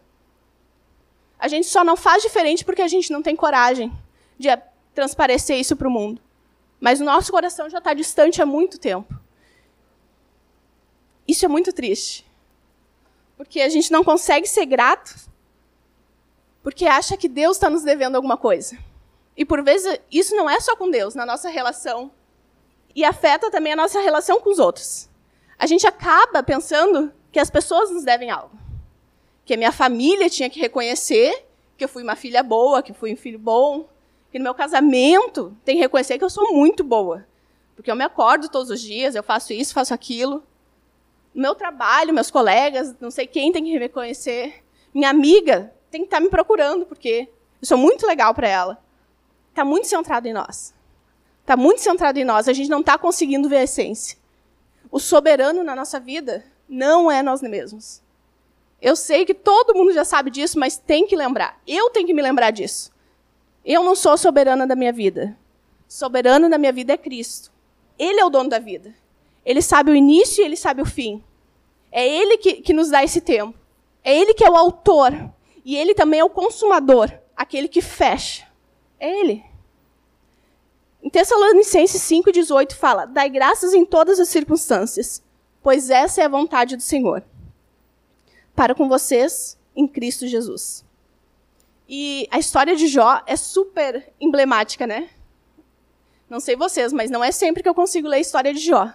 A 1.40 1.48
gente 1.48 1.68
só 1.68 1.84
não 1.84 1.98
faz 1.98 2.22
diferente 2.22 2.64
porque 2.64 2.82
a 2.84 2.88
gente 2.88 3.12
não 3.12 3.24
tem 3.24 3.36
coragem 3.36 3.92
de 4.38 4.50
transparecer 4.94 5.60
isso 5.60 5.76
para 5.76 5.88
o 5.88 5.92
mundo. 5.92 6.22
Mas 6.80 7.02
o 7.02 7.06
nosso 7.06 7.32
coração 7.32 7.70
já 7.70 7.80
está 7.80 7.94
distante 7.94 8.42
há 8.42 8.46
muito 8.46 8.78
tempo. 8.78 9.14
Isso 11.28 11.44
é 11.46 11.48
muito 11.48 11.74
triste. 11.74 12.26
Porque 13.36 13.62
a 13.62 13.70
gente 13.70 13.92
não 13.92 14.04
consegue 14.04 14.48
ser 14.48 14.66
grato 14.66 15.28
porque 16.68 16.86
acha 16.86 17.16
que 17.16 17.30
Deus 17.30 17.56
está 17.56 17.70
nos 17.70 17.82
devendo 17.82 18.18
alguma 18.18 18.36
coisa. 18.36 18.78
E 19.38 19.46
por 19.46 19.64
vezes 19.64 20.02
isso 20.12 20.36
não 20.36 20.50
é 20.50 20.60
só 20.60 20.76
com 20.76 20.92
Deus, 20.92 21.16
na 21.16 21.26
nossa 21.26 21.48
relação. 21.48 22.12
E 22.94 23.06
afeta 23.06 23.50
também 23.50 23.72
a 23.72 23.76
nossa 23.78 24.02
relação 24.02 24.42
com 24.42 24.50
os 24.50 24.60
outros. 24.60 25.08
A 25.58 25.66
gente 25.66 25.88
acaba 25.88 26.44
pensando 26.44 27.14
que 27.32 27.40
as 27.40 27.50
pessoas 27.50 27.90
nos 27.90 28.04
devem 28.04 28.30
algo. 28.30 28.58
Que 29.46 29.54
a 29.54 29.58
minha 29.58 29.72
família 29.72 30.30
tinha 30.30 30.50
que 30.50 30.60
reconhecer 30.60 31.46
que 31.78 31.86
eu 31.86 31.88
fui 31.88 32.04
uma 32.04 32.18
filha 32.18 32.44
boa, 32.44 32.84
que 32.84 32.92
fui 32.92 33.14
um 33.14 33.18
filho 33.18 33.40
bom, 33.40 33.88
no 34.38 34.44
meu 34.44 34.54
casamento 34.54 35.56
tem 35.64 35.76
que 35.76 35.82
reconhecer 35.82 36.18
que 36.18 36.24
eu 36.24 36.30
sou 36.30 36.54
muito 36.54 36.84
boa. 36.84 37.26
Porque 37.76 37.92
eu 37.92 37.96
me 37.96 38.04
acordo 38.04 38.50
todos 38.50 38.70
os 38.70 38.82
dias, 38.82 39.16
eu 39.16 39.24
faço 39.24 39.54
isso, 39.54 39.74
faço 39.74 39.94
aquilo. 39.94 40.44
No 41.34 41.44
meu 41.44 41.56
trabalho, 41.56 42.14
meus 42.14 42.32
colegas, 42.32 42.96
não 43.00 43.12
sei 43.12 43.28
quem 43.28 43.52
tem 43.52 43.64
que 43.64 43.78
reconhecer. 43.78 44.64
Minha 44.94 45.10
amiga 45.10 45.74
tem 45.92 46.02
que 46.02 46.08
estar 46.08 46.20
me 46.20 46.30
procurando, 46.30 46.86
porque 46.86 47.30
eu 47.62 47.68
sou 47.68 47.78
muito 47.78 48.08
legal 48.08 48.34
para 48.34 48.48
ela. 48.48 48.84
Está 49.50 49.64
muito 49.64 49.88
centrado 49.88 50.28
em 50.28 50.34
nós. 50.34 50.74
Está 51.42 51.56
muito 51.56 51.82
centrado 51.82 52.20
em 52.20 52.26
nós. 52.26 52.48
A 52.48 52.54
gente 52.54 52.70
não 52.70 52.80
está 52.80 52.98
conseguindo 52.98 53.48
ver 53.48 53.58
a 53.58 53.64
essência. 53.64 54.18
O 54.92 55.00
soberano 55.00 55.64
na 55.64 55.76
nossa 55.76 56.00
vida 56.00 56.44
não 56.68 57.12
é 57.12 57.22
nós 57.22 57.42
mesmos. 57.42 58.02
Eu 58.82 58.96
sei 58.96 59.26
que 59.26 59.34
todo 59.34 59.74
mundo 59.74 59.92
já 59.94 60.06
sabe 60.06 60.30
disso, 60.30 60.60
mas 60.60 60.78
tem 60.78 61.08
que 61.08 61.16
lembrar. 61.16 61.60
Eu 61.68 61.90
tenho 61.90 62.06
que 62.06 62.14
me 62.14 62.22
lembrar 62.22 62.52
disso. 62.52 62.92
Eu 63.68 63.84
não 63.84 63.96
sou 63.98 64.18
soberana 64.18 64.66
da 64.66 64.78
minha 64.78 64.94
vida. 64.94 65.38
Soberano 65.90 66.50
da 66.50 66.58
minha 66.58 66.72
vida 66.72 66.94
é 66.94 66.98
Cristo. 66.98 67.52
Ele 68.00 68.18
é 68.18 68.24
o 68.24 68.30
dono 68.30 68.50
da 68.50 68.60
vida. 68.60 68.96
Ele 69.46 69.62
sabe 69.62 69.92
o 69.92 69.96
início 69.96 70.42
e 70.42 70.46
ele 70.46 70.56
sabe 70.56 70.82
o 70.82 70.86
fim. 70.86 71.22
É 71.92 72.08
Ele 72.08 72.38
que, 72.38 72.62
que 72.62 72.72
nos 72.72 72.90
dá 72.90 73.04
esse 73.04 73.20
tempo. 73.20 73.54
É 74.02 74.18
Ele 74.18 74.34
que 74.34 74.46
é 74.46 74.50
o 74.50 74.56
autor. 74.56 75.12
E 75.66 75.76
Ele 75.76 75.94
também 75.94 76.22
é 76.22 76.24
o 76.24 76.30
consumador, 76.30 77.12
aquele 77.36 77.68
que 77.68 77.82
fecha. 77.82 78.48
É 78.98 79.20
Ele. 79.20 79.44
Em 81.04 81.10
Tessalonicenses 81.10 82.02
5,18 82.02 82.74
fala: 82.74 83.06
Dai 83.06 83.30
graças 83.30 83.74
em 83.74 83.86
todas 83.86 84.18
as 84.18 84.30
circunstâncias, 84.30 85.22
pois 85.62 85.90
essa 85.90 86.22
é 86.22 86.26
a 86.26 86.30
vontade 86.30 86.78
do 86.78 86.84
Senhor. 86.84 87.22
Para 88.56 88.74
com 88.74 88.88
vocês 88.88 89.60
em 89.76 89.86
Cristo 89.86 90.26
Jesus. 90.26 90.87
E 91.88 92.28
a 92.30 92.38
história 92.38 92.76
de 92.76 92.86
Jó 92.88 93.22
é 93.26 93.38
super 93.38 94.12
emblemática, 94.20 94.86
né? 94.86 95.10
Não 96.30 96.42
sei 96.42 96.58
vocês, 96.58 96.92
mas 96.92 97.10
não 97.10 97.24
é 97.24 97.32
sempre 97.32 97.64
que 97.64 97.70
eu 97.70 97.74
consigo 97.74 98.10
ler 98.10 98.18
a 98.18 98.20
história 98.20 98.54
de 98.54 98.60
Jó. 98.60 98.92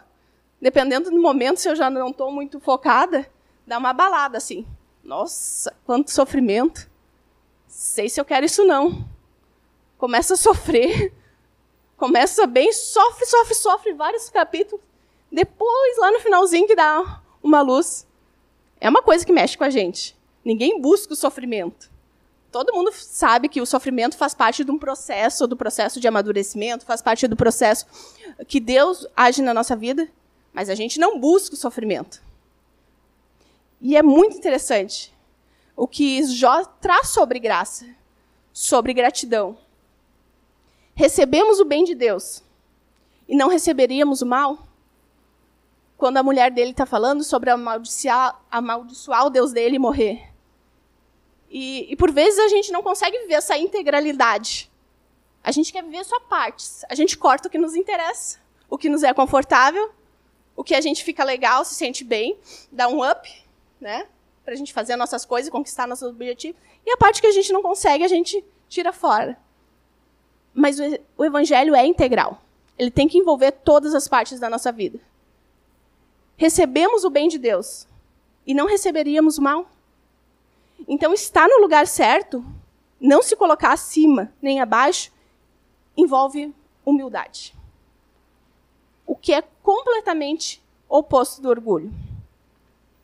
Dependendo 0.61 1.11
do 1.11 1.18
momento, 1.18 1.58
se 1.58 1.68
eu 1.70 1.75
já 1.75 1.88
não 1.88 2.11
estou 2.11 2.30
muito 2.30 2.61
focada, 2.61 3.26
dá 3.66 3.78
uma 3.78 3.94
balada 3.94 4.37
assim. 4.37 4.66
Nossa, 5.02 5.75
quanto 5.87 6.11
sofrimento. 6.11 6.90
Sei 7.66 8.11
se 8.11 8.20
eu 8.20 8.26
quero 8.26 8.44
isso 8.44 8.62
não. 8.66 9.08
Começa 9.96 10.34
a 10.34 10.37
sofrer. 10.37 11.14
Começa 11.96 12.46
bem, 12.46 12.72
sofre, 12.72 13.25
sofre, 13.25 13.54
sofre 13.54 13.94
vários 13.94 14.28
capítulos. 14.28 14.84
Depois, 15.30 15.96
lá 15.99 16.11
no 16.11 16.20
finalzinho, 16.20 16.66
que 16.66 16.76
dá 16.76 17.22
uma 17.42 17.62
luz. 17.62 18.06
É 18.78 18.90
uma 18.90 19.02
coisa 19.02 19.25
que 19.25 19.32
mexe 19.32 19.56
com 19.56 19.64
a 19.64 19.70
gente. 19.70 20.14
Ninguém 20.44 20.78
busca 20.78 21.14
o 21.14 21.16
sofrimento 21.16 21.91
todo 22.52 22.75
mundo 22.75 22.92
sabe 22.92 23.49
que 23.49 23.62
o 23.62 23.66
sofrimento 23.66 24.16
faz 24.16 24.35
parte 24.35 24.62
de 24.62 24.71
um 24.71 24.78
processo, 24.78 25.47
do 25.47 25.56
processo 25.56 25.99
de 25.99 26.06
amadurecimento, 26.06 26.85
faz 26.85 27.00
parte 27.00 27.26
do 27.26 27.35
processo 27.35 27.87
que 28.47 28.61
Deus 28.61 29.06
age 29.16 29.40
na 29.40 29.54
nossa 29.54 29.75
vida, 29.75 30.06
mas 30.52 30.68
a 30.68 30.75
gente 30.75 31.00
não 31.00 31.18
busca 31.18 31.54
o 31.54 31.59
sofrimento. 31.59 32.23
E 33.80 33.97
é 33.97 34.02
muito 34.02 34.37
interessante 34.37 35.12
o 35.75 35.88
que 35.88 36.23
Jó 36.25 36.62
traz 36.80 37.09
sobre 37.09 37.40
graça, 37.40 37.87
sobre 38.52 38.92
gratidão. 38.92 39.56
Recebemos 40.94 41.59
o 41.59 41.64
bem 41.64 41.85
de 41.85 41.94
Deus 41.94 42.42
e 43.26 43.35
não 43.35 43.49
receberíamos 43.49 44.21
o 44.21 44.26
mal? 44.26 44.68
Quando 45.97 46.18
a 46.18 46.23
mulher 46.23 46.50
dele 46.50 46.73
está 46.73 46.85
falando 46.85 47.25
sobre 47.25 47.49
amaldiçoar, 47.49 48.38
amaldiçoar 48.50 49.25
o 49.25 49.30
Deus 49.30 49.52
dele 49.52 49.76
e 49.76 49.78
morrer. 49.78 50.32
E, 51.52 51.92
e 51.92 51.97
por 51.97 52.11
vezes 52.11 52.38
a 52.38 52.49
gente 52.49 52.73
não 52.73 52.82
consegue 52.82 53.18
viver 53.18 53.35
essa 53.35 53.59
integralidade. 53.59 54.73
A 55.44 55.52
gente 55.52 55.71
quer 55.71 55.85
viver 55.85 56.02
só 56.02 56.18
partes. 56.18 56.82
A 56.88 56.94
gente 56.94 57.18
corta 57.18 57.47
o 57.47 57.50
que 57.50 57.59
nos 57.59 57.76
interessa, 57.76 58.38
o 58.71 58.78
que 58.78 58.88
nos 58.88 59.02
é 59.02 59.12
confortável, 59.12 59.92
o 60.56 60.64
que 60.64 60.75
a 60.75 60.80
gente 60.80 61.04
fica 61.04 61.23
legal, 61.23 61.62
se 61.62 61.75
sente 61.75 62.04
bem, 62.04 62.38
dá 62.71 62.88
um 62.88 63.06
up, 63.06 63.28
né? 63.78 64.06
Para 64.42 64.54
a 64.54 64.56
gente 64.56 64.73
fazer 64.73 64.97
nossas 64.97 65.26
coisas, 65.26 65.50
conquistar 65.50 65.87
nossos 65.87 66.09
objetivos. 66.09 66.59
E 66.87 66.90
a 66.90 66.97
parte 66.97 67.21
que 67.21 67.26
a 67.26 67.32
gente 67.32 67.52
não 67.52 67.61
consegue, 67.61 68.02
a 68.02 68.09
gente 68.09 68.42
tira 68.66 68.90
fora. 68.90 69.38
Mas 70.54 70.78
o, 71.18 71.25
evangelho 71.25 71.75
é 71.75 71.85
integral. 71.85 72.40
Ele 72.78 72.90
tem 72.90 73.06
que 73.06 73.18
envolver 73.18 73.52
todas 73.52 73.94
as 73.94 74.09
partes 74.09 74.40
da 74.40 74.49
nossa 74.49 74.73
vida. 74.73 74.99
Recebemos 76.35 77.04
o 77.04 77.11
bem 77.11 77.28
de 77.28 77.38
Deus 77.38 77.87
e 78.47 78.54
não 78.54 78.66
receberíamos 78.66 79.37
o 79.37 79.42
mal? 79.42 79.71
Então, 80.89 81.12
estar 81.12 81.49
no 81.49 81.61
lugar 81.61 81.87
certo, 81.87 82.45
não 83.01 83.23
se 83.23 83.37
colocar 83.37 83.73
acima 83.73 84.33
nem 84.41 84.61
abaixo, 84.61 85.12
envolve 85.97 86.55
humildade. 86.85 87.55
O 89.07 89.15
que 89.15 89.33
é 89.33 89.43
completamente 89.62 90.62
oposto 90.89 91.41
do 91.43 91.49
orgulho. 91.49 91.93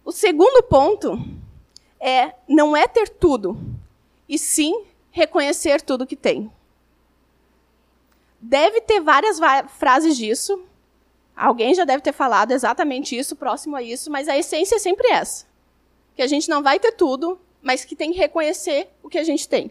O 0.05 0.13
segundo 0.13 0.63
ponto 0.63 1.19
é 2.01 2.35
não 2.49 2.77
é 2.77 2.87
ter 2.87 3.09
tudo, 3.09 3.59
e 4.29 4.39
sim 4.39 4.85
reconhecer 5.11 5.81
tudo 5.81 6.07
que 6.07 6.17
tem. 6.17 6.51
Deve 8.41 8.81
ter 8.81 9.01
várias 9.01 9.39
frases 9.69 10.17
disso. 10.17 10.63
Alguém 11.35 11.75
já 11.75 11.85
deve 11.85 12.03
ter 12.03 12.13
falado 12.13 12.53
exatamente 12.53 13.17
isso, 13.17 13.37
próximo 13.37 13.77
a 13.77 13.83
isso, 13.83 14.11
mas 14.11 14.29
a 14.29 14.37
essência 14.37 14.77
é 14.77 14.79
sempre 14.79 15.09
essa. 15.09 15.47
Que 16.15 16.23
a 16.23 16.27
gente 16.27 16.49
não 16.49 16.63
vai 16.63 16.79
ter 16.79 16.93
tudo, 16.93 17.39
mas 17.62 17.85
que 17.85 17.97
tem 17.97 18.12
que 18.12 18.19
reconhecer 18.19 18.88
o 19.03 19.09
que 19.09 19.19
a 19.19 19.25
gente 19.25 19.49
tem. 19.49 19.71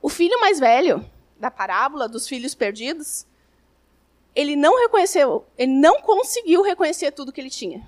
O 0.00 0.08
filho 0.08 0.40
mais 0.40 0.58
velho 0.58 1.04
da 1.38 1.50
parábola 1.50 2.08
dos 2.08 2.26
filhos 2.26 2.54
perdidos, 2.54 3.26
ele 4.34 4.56
não 4.56 4.78
reconheceu, 4.80 5.46
ele 5.56 5.72
não 5.72 6.00
conseguiu 6.00 6.62
reconhecer 6.62 7.12
tudo 7.12 7.32
que 7.32 7.40
ele 7.40 7.50
tinha. 7.50 7.86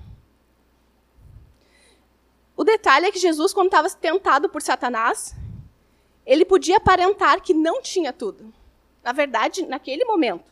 O 2.56 2.62
detalhe 2.62 3.06
é 3.06 3.12
que 3.12 3.18
Jesus, 3.18 3.52
quando 3.52 3.66
estava 3.66 3.90
tentado 3.90 4.48
por 4.48 4.62
Satanás, 4.62 5.34
Ele 6.24 6.44
podia 6.44 6.76
aparentar 6.76 7.42
que 7.42 7.52
não 7.52 7.82
tinha 7.82 8.12
tudo. 8.12 8.52
Na 9.02 9.12
verdade, 9.12 9.66
naquele 9.66 10.04
momento, 10.04 10.50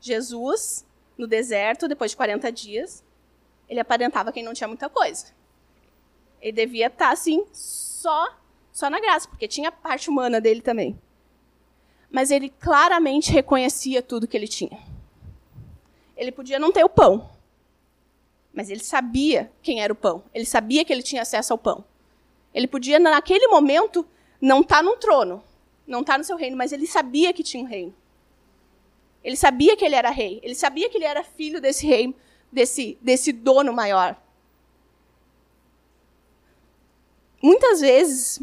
Jesus, 0.00 0.86
no 1.18 1.26
deserto, 1.26 1.88
depois 1.88 2.12
de 2.12 2.16
40 2.16 2.50
dias, 2.50 3.04
ele 3.68 3.80
aparentava 3.80 4.32
que 4.32 4.42
não 4.42 4.54
tinha 4.54 4.68
muita 4.68 4.88
coisa. 4.88 5.26
Ele 6.42 6.52
devia 6.52 6.88
estar 6.88 7.12
assim, 7.12 7.46
só, 7.52 8.36
só 8.72 8.90
na 8.90 8.98
graça, 8.98 9.28
porque 9.28 9.46
tinha 9.46 9.68
a 9.68 9.72
parte 9.72 10.10
humana 10.10 10.40
dele 10.40 10.60
também. 10.60 11.00
Mas 12.10 12.32
ele 12.32 12.48
claramente 12.48 13.30
reconhecia 13.30 14.02
tudo 14.02 14.26
que 14.26 14.36
ele 14.36 14.48
tinha. 14.48 14.76
Ele 16.16 16.32
podia 16.32 16.58
não 16.58 16.72
ter 16.72 16.84
o 16.84 16.88
pão, 16.88 17.30
mas 18.52 18.68
ele 18.68 18.82
sabia 18.82 19.52
quem 19.62 19.80
era 19.80 19.92
o 19.92 19.96
pão. 19.96 20.24
Ele 20.34 20.44
sabia 20.44 20.84
que 20.84 20.92
ele 20.92 21.02
tinha 21.02 21.22
acesso 21.22 21.52
ao 21.52 21.58
pão. 21.58 21.84
Ele 22.52 22.66
podia, 22.66 22.98
naquele 22.98 23.46
momento, 23.46 24.04
não 24.40 24.62
estar 24.62 24.78
tá 24.78 24.82
no 24.82 24.96
trono, 24.96 25.42
não 25.86 26.00
estar 26.00 26.14
tá 26.14 26.18
no 26.18 26.24
seu 26.24 26.36
reino, 26.36 26.56
mas 26.56 26.72
ele 26.72 26.88
sabia 26.88 27.32
que 27.32 27.44
tinha 27.44 27.62
um 27.62 27.66
reino. 27.66 27.94
Ele 29.22 29.36
sabia 29.36 29.76
que 29.76 29.84
ele 29.84 29.94
era 29.94 30.10
rei. 30.10 30.40
Ele 30.42 30.56
sabia 30.56 30.90
que 30.90 30.98
ele 30.98 31.04
era 31.04 31.22
filho 31.22 31.60
desse 31.60 31.86
rei, 31.86 32.12
desse, 32.50 32.98
desse 33.00 33.32
dono 33.32 33.72
maior. 33.72 34.20
Muitas 37.42 37.80
vezes, 37.80 38.40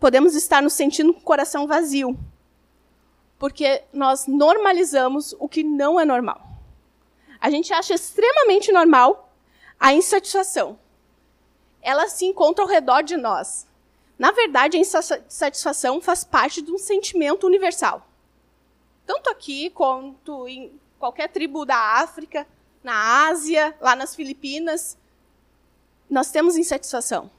podemos 0.00 0.34
estar 0.34 0.62
nos 0.62 0.72
sentindo 0.72 1.12
com 1.12 1.20
o 1.20 1.24
coração 1.24 1.66
vazio, 1.66 2.18
porque 3.38 3.84
nós 3.92 4.26
normalizamos 4.26 5.36
o 5.38 5.46
que 5.46 5.62
não 5.62 6.00
é 6.00 6.06
normal. 6.06 6.40
A 7.38 7.50
gente 7.50 7.70
acha 7.74 7.92
extremamente 7.92 8.72
normal 8.72 9.30
a 9.78 9.92
insatisfação. 9.92 10.78
Ela 11.82 12.08
se 12.08 12.24
encontra 12.24 12.64
ao 12.64 12.68
redor 12.68 13.02
de 13.02 13.18
nós. 13.18 13.66
Na 14.18 14.30
verdade, 14.30 14.78
a 14.78 14.80
insatisfação 14.80 16.00
faz 16.00 16.24
parte 16.24 16.62
de 16.62 16.72
um 16.72 16.78
sentimento 16.78 17.46
universal. 17.46 18.08
Tanto 19.04 19.28
aqui 19.28 19.68
quanto 19.68 20.48
em 20.48 20.80
qualquer 20.98 21.28
tribo 21.28 21.66
da 21.66 21.76
África, 21.76 22.46
na 22.82 23.26
Ásia, 23.26 23.76
lá 23.82 23.94
nas 23.94 24.14
Filipinas, 24.14 24.96
nós 26.08 26.30
temos 26.30 26.56
insatisfação. 26.56 27.30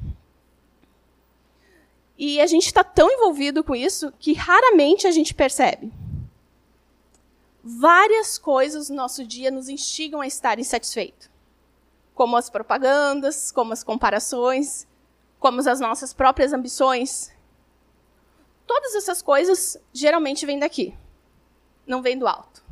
E 2.17 2.39
a 2.39 2.48
gente 2.48 2.65
está 2.65 2.84
tão 2.84 3.12
envolvido 3.12 3.63
com 3.63 3.75
isso 3.75 4.12
que 4.19 4.34
raramente 4.34 5.05
a 5.05 5.12
gente 5.12 5.34
percebe. 5.34 5.91
Várias 7.63 8.38
coisas 8.38 8.89
no 8.89 8.95
nosso 8.95 9.25
dia 9.25 9.51
nos 9.51 9.67
instigam 9.67 10.22
a 10.22 10.27
estar 10.27 10.60
insatisfeito, 10.60 11.31
como 12.13 12.38
as 12.38 12.50
propagandas, 12.50 13.51
como 13.51 13.74
as 13.74 13.84
comparações, 13.84 14.88
como 15.39 15.60
as 15.60 15.79
nossas 15.79 16.13
próprias 16.13 16.53
ambições. 16.53 17.31
Todas 18.67 18.95
essas 18.95 19.22
coisas 19.22 19.77
geralmente 19.91 20.45
vêm 20.45 20.60
daqui, 20.60 20.95
não 21.86 22.01
vêm 22.01 22.17
do 22.17 22.27
alto. 22.27 22.63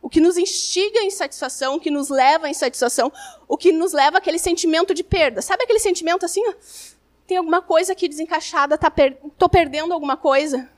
O 0.00 0.08
que 0.08 0.20
nos 0.20 0.36
instiga 0.36 1.00
à 1.00 1.04
insatisfação, 1.04 1.76
o 1.76 1.80
que 1.80 1.90
nos 1.90 2.10
leva 2.10 2.46
à 2.46 2.50
insatisfação, 2.50 3.12
o 3.48 3.56
que 3.56 3.72
nos 3.72 3.92
leva 3.92 4.18
àquele 4.18 4.38
sentimento 4.38 4.94
de 4.94 5.02
perda. 5.02 5.40
Sabe 5.40 5.64
aquele 5.64 5.78
sentimento 5.78 6.26
assim? 6.26 6.42
Tem 7.26 7.36
alguma 7.36 7.62
coisa 7.62 7.92
aqui 7.92 8.08
desencaixada, 8.08 8.76
tá 8.76 8.90
per 8.90 9.18
tô 9.38 9.48
perdendo 9.48 9.92
alguma 9.92 10.16
coisa. 10.16 10.70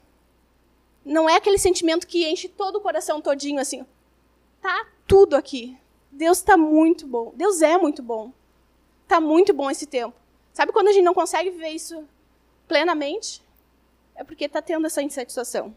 Não 1.04 1.28
é 1.28 1.36
aquele 1.36 1.58
sentimento 1.58 2.06
que 2.06 2.28
enche 2.28 2.48
todo 2.48 2.76
o 2.76 2.80
coração 2.80 3.20
todinho 3.20 3.60
assim. 3.60 3.84
Tá 4.60 4.86
tudo 5.06 5.36
aqui. 5.36 5.76
Deus 6.10 6.38
está 6.38 6.56
muito 6.56 7.06
bom. 7.06 7.32
Deus 7.34 7.62
é 7.62 7.76
muito 7.76 8.02
bom. 8.02 8.32
Tá 9.06 9.20
muito 9.20 9.52
bom 9.52 9.70
esse 9.70 9.86
tempo. 9.86 10.16
Sabe 10.52 10.72
quando 10.72 10.88
a 10.88 10.92
gente 10.92 11.04
não 11.04 11.14
consegue 11.14 11.50
viver 11.50 11.70
isso 11.70 12.08
plenamente? 12.66 13.42
É 14.14 14.24
porque 14.24 14.46
está 14.46 14.62
tendo 14.62 14.86
essa 14.86 15.02
insatisfação. 15.02 15.74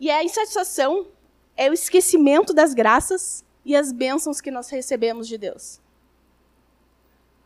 E 0.00 0.10
a 0.10 0.24
insatisfação 0.24 1.08
é 1.56 1.70
o 1.70 1.72
esquecimento 1.72 2.52
das 2.52 2.74
graças 2.74 3.44
e 3.64 3.76
as 3.76 3.92
bênçãos 3.92 4.40
que 4.40 4.50
nós 4.50 4.68
recebemos 4.70 5.28
de 5.28 5.36
Deus. 5.36 5.80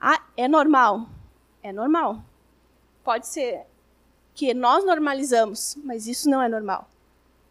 Ah, 0.00 0.22
é 0.36 0.48
normal. 0.48 1.08
É 1.62 1.72
normal. 1.72 2.22
Pode 3.04 3.26
ser 3.26 3.66
que 4.34 4.54
nós 4.54 4.84
normalizamos, 4.84 5.76
mas 5.84 6.06
isso 6.06 6.28
não 6.28 6.42
é 6.42 6.48
normal. 6.48 6.88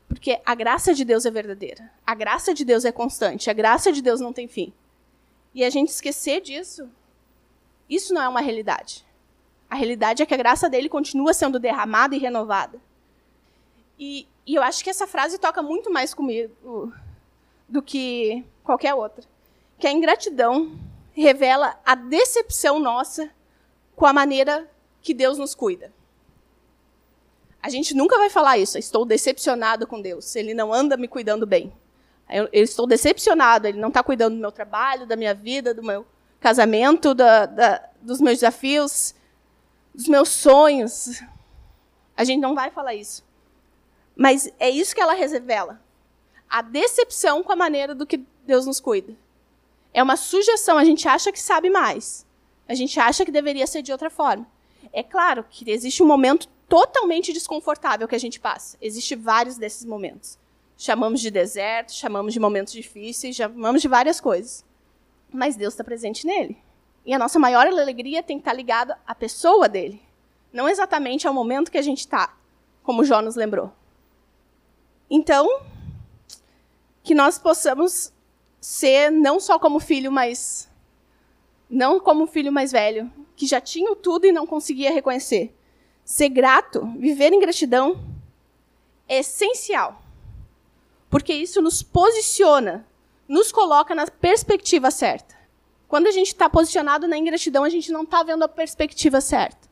Porque 0.08 0.42
a 0.44 0.56
graça 0.56 0.94
de 0.94 1.06
Deus 1.06 1.26
é 1.26 1.32
verdadeira. 1.32 1.92
A 2.06 2.16
graça 2.16 2.54
de 2.54 2.66
Deus 2.66 2.84
é 2.84 2.92
constante. 2.92 3.50
A 3.50 3.54
graça 3.54 3.92
de 3.92 4.02
Deus 4.02 4.20
não 4.20 4.34
tem 4.34 4.48
fim. 4.48 4.74
E 5.54 5.64
a 5.64 5.70
gente 5.70 5.90
esquecer 5.90 6.42
disso, 6.42 6.90
isso 7.90 8.14
não 8.14 8.22
é 8.22 8.28
uma 8.28 8.42
realidade. 8.42 9.06
A 9.70 9.76
realidade 9.76 10.24
é 10.24 10.26
que 10.26 10.34
a 10.34 10.38
graça 10.38 10.68
dele 10.68 10.90
continua 10.90 11.34
sendo 11.34 11.60
derramada 11.60 12.16
e 12.16 12.20
renovada. 12.20 12.82
E, 14.00 14.28
e 14.48 14.56
eu 14.56 14.64
acho 14.64 14.84
que 14.84 14.90
essa 14.90 15.06
frase 15.06 15.38
toca 15.38 15.62
muito 15.62 15.92
mais 15.92 16.14
comigo 16.14 16.92
do 17.68 17.82
que 17.82 18.44
qualquer 18.64 18.96
outra. 18.96 19.24
Que 19.78 19.86
a 19.86 19.92
ingratidão 19.92 20.76
revela 21.14 21.80
a 21.86 21.94
decepção 21.94 22.80
nossa 22.80 23.30
com 24.00 24.06
a 24.06 24.14
maneira 24.14 24.66
que 25.02 25.14
Deus 25.14 25.38
nos 25.38 25.54
cuida. 25.54 25.92
A 27.62 27.70
gente 27.70 27.94
nunca 27.94 28.18
vai 28.18 28.30
falar 28.30 28.58
isso. 28.58 28.78
Estou 28.78 29.04
decepcionado 29.04 29.86
com 29.86 30.02
Deus. 30.02 30.38
Ele 30.38 30.54
não 30.54 30.74
anda 30.74 30.96
me 30.96 31.06
cuidando 31.06 31.46
bem. 31.46 31.74
Eu, 32.30 32.48
eu 32.54 32.64
estou 32.64 32.88
decepcionado. 32.88 33.68
Ele 33.68 33.78
não 33.78 33.90
está 33.90 34.02
cuidando 34.02 34.36
do 34.36 34.40
meu 34.40 34.54
trabalho, 34.54 35.06
da 35.06 35.18
minha 35.18 35.34
vida, 35.34 35.74
do 35.74 35.84
meu 35.84 36.06
casamento, 36.40 37.14
da, 37.14 37.46
da, 37.46 37.90
dos 38.02 38.22
meus 38.22 38.38
desafios, 38.38 39.14
dos 39.94 40.08
meus 40.08 40.30
sonhos. 40.30 41.22
A 42.16 42.24
gente 42.24 42.40
não 42.40 42.56
vai 42.56 42.72
falar 42.72 42.96
isso. 42.96 43.26
Mas 44.16 44.50
é 44.58 44.70
isso 44.70 44.96
que 44.96 45.02
ela 45.02 45.14
revela. 45.14 45.82
A 46.50 46.62
decepção 46.62 47.44
com 47.44 47.52
a 47.52 47.58
maneira 47.58 47.94
do 47.94 48.06
que 48.06 48.26
Deus 48.46 48.66
nos 48.66 48.80
cuida. 48.80 49.14
É 49.94 50.02
uma 50.02 50.16
sugestão. 50.16 50.78
A 50.78 50.86
gente 50.86 51.06
acha 51.06 51.34
que 51.34 51.40
sabe 51.40 51.70
mais. 51.70 52.26
A 52.70 52.76
gente 52.76 53.00
acha 53.00 53.26
que 53.26 53.32
deveria 53.32 53.66
ser 53.66 53.82
de 53.82 53.92
outra 53.92 54.12
forma. 54.12 54.48
É 54.94 55.02
claro 55.02 55.44
que 55.50 55.70
existe 55.70 56.04
um 56.04 56.08
momento 56.08 56.48
totalmente 56.68 57.34
desconfortável 57.34 58.08
que 58.08 58.14
a 58.14 58.20
gente 58.20 58.40
passa. 58.40 58.78
Existem 58.80 59.18
vários 59.18 59.58
desses 59.58 59.84
momentos. 59.84 60.38
Chamamos 60.78 61.20
de 61.20 61.32
deserto, 61.32 61.92
chamamos 61.92 62.32
de 62.32 62.40
momentos 62.40 62.72
difíceis, 62.72 63.36
chamamos 63.36 63.82
de 63.82 63.88
várias 63.88 64.22
coisas. 64.22 64.64
Mas 65.34 65.56
Deus 65.56 65.74
está 65.74 65.84
presente 65.84 66.28
nele. 66.28 66.58
E 67.04 67.12
a 67.12 67.18
nossa 67.18 67.40
maior 67.40 67.66
alegria 67.66 68.22
tem 68.22 68.38
que 68.38 68.42
estar 68.42 68.54
ligada 68.54 69.00
à 69.08 69.16
pessoa 69.16 69.68
dele, 69.68 70.00
não 70.54 70.70
exatamente 70.70 71.28
ao 71.28 71.34
momento 71.34 71.72
que 71.72 71.78
a 71.78 71.82
gente 71.82 72.02
está, 72.02 72.38
como 72.84 73.04
Jó 73.04 73.20
nos 73.20 73.36
lembrou. 73.36 73.74
Então, 75.10 75.62
que 77.02 77.16
nós 77.16 77.40
possamos 77.40 78.14
ser 78.62 79.10
não 79.10 79.40
só 79.40 79.58
como 79.58 79.80
filho, 79.80 80.12
mas 80.12 80.69
não 81.70 82.00
como 82.00 82.24
o 82.24 82.28
filho 82.28 82.52
mais 82.52 82.72
velho, 82.72 83.12
que 83.36 83.46
já 83.46 83.62
tinha 83.62 83.96
tudo 83.96 84.26
e 84.26 84.32
não 84.32 84.48
conseguia 84.48 84.92
reconhecer. 84.92 85.56
Ser 86.04 86.30
grato, 86.30 86.86
viver 86.98 87.32
em 87.32 87.40
gratidão, 87.40 88.04
é 89.08 89.20
essencial. 89.20 90.02
Porque 91.10 91.34
isso 91.34 91.62
nos 91.62 91.84
posiciona, 91.84 92.86
nos 93.28 93.52
coloca 93.52 93.94
na 93.94 94.08
perspectiva 94.08 94.92
certa. 94.92 95.36
Quando 95.88 96.08
a 96.08 96.12
gente 96.12 96.28
está 96.28 96.50
posicionado 96.50 97.08
na 97.08 97.18
ingratidão, 97.18 97.64
a 97.64 97.70
gente 97.70 97.92
não 97.92 98.04
está 98.04 98.22
vendo 98.24 98.44
a 98.44 98.48
perspectiva 98.48 99.22
certa. 99.22 99.68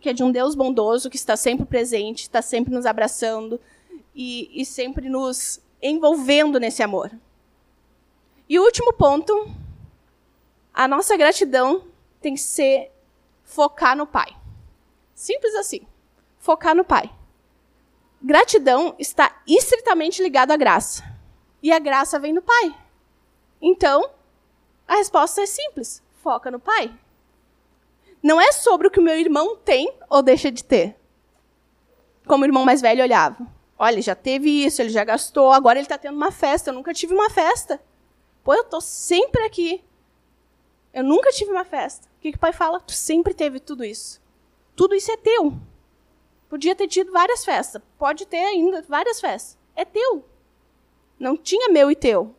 Que 0.00 0.10
é 0.10 0.12
de 0.12 0.22
um 0.22 0.30
Deus 0.30 0.54
bondoso, 0.54 1.10
que 1.10 1.16
está 1.16 1.36
sempre 1.36 1.66
presente, 1.66 2.22
está 2.22 2.40
sempre 2.40 2.72
nos 2.72 2.86
abraçando 2.86 3.60
e, 4.14 4.50
e 4.52 4.64
sempre 4.64 5.08
nos 5.08 5.60
envolvendo 5.82 6.58
nesse 6.58 6.82
amor. 6.82 7.10
E 8.48 8.58
o 8.58 8.62
último 8.64 8.92
ponto 8.94 9.50
a 10.78 10.86
nossa 10.86 11.16
gratidão 11.16 11.88
tem 12.20 12.34
que 12.34 12.40
ser 12.40 12.92
focar 13.42 13.96
no 13.96 14.06
Pai. 14.06 14.28
Simples 15.12 15.52
assim. 15.56 15.80
Focar 16.38 16.72
no 16.72 16.84
Pai. 16.84 17.10
Gratidão 18.22 18.94
está 18.96 19.42
estritamente 19.44 20.22
ligada 20.22 20.54
à 20.54 20.56
graça. 20.56 21.02
E 21.60 21.72
a 21.72 21.80
graça 21.80 22.20
vem 22.20 22.32
do 22.32 22.40
Pai. 22.40 22.78
Então, 23.60 24.08
a 24.86 24.94
resposta 24.94 25.40
é 25.40 25.46
simples: 25.46 26.00
foca 26.22 26.48
no 26.48 26.60
Pai. 26.60 26.96
Não 28.22 28.40
é 28.40 28.52
sobre 28.52 28.86
o 28.86 28.90
que 28.90 29.00
o 29.00 29.02
meu 29.02 29.18
irmão 29.18 29.56
tem 29.56 29.92
ou 30.08 30.22
deixa 30.22 30.48
de 30.48 30.62
ter. 30.62 30.96
Como 32.24 32.44
o 32.44 32.46
irmão 32.46 32.64
mais 32.64 32.80
velho 32.80 33.02
olhava. 33.02 33.44
Olha, 33.76 33.94
ele 33.94 34.02
já 34.02 34.14
teve 34.14 34.64
isso, 34.64 34.80
ele 34.80 34.90
já 34.90 35.02
gastou, 35.02 35.50
agora 35.50 35.80
ele 35.80 35.86
está 35.86 35.98
tendo 35.98 36.14
uma 36.14 36.30
festa. 36.30 36.70
Eu 36.70 36.74
nunca 36.74 36.94
tive 36.94 37.14
uma 37.14 37.30
festa. 37.30 37.82
Pô, 38.44 38.54
eu 38.54 38.62
estou 38.62 38.80
sempre 38.80 39.42
aqui. 39.42 39.87
Eu 40.92 41.04
nunca 41.04 41.30
tive 41.30 41.50
uma 41.50 41.64
festa. 41.64 42.08
O 42.16 42.20
que, 42.20 42.32
que 42.32 42.36
o 42.36 42.40
pai 42.40 42.52
fala? 42.52 42.80
Tu 42.80 42.92
sempre 42.92 43.34
teve 43.34 43.60
tudo 43.60 43.84
isso. 43.84 44.20
Tudo 44.74 44.94
isso 44.94 45.10
é 45.10 45.16
teu. 45.16 45.52
Podia 46.48 46.74
ter 46.74 46.88
tido 46.88 47.12
várias 47.12 47.44
festas. 47.44 47.82
Pode 47.98 48.26
ter 48.26 48.38
ainda 48.38 48.82
várias 48.82 49.20
festas. 49.20 49.58
É 49.76 49.84
teu. 49.84 50.24
Não 51.18 51.36
tinha 51.36 51.68
meu 51.68 51.90
e 51.90 51.96
teu. 51.96 52.34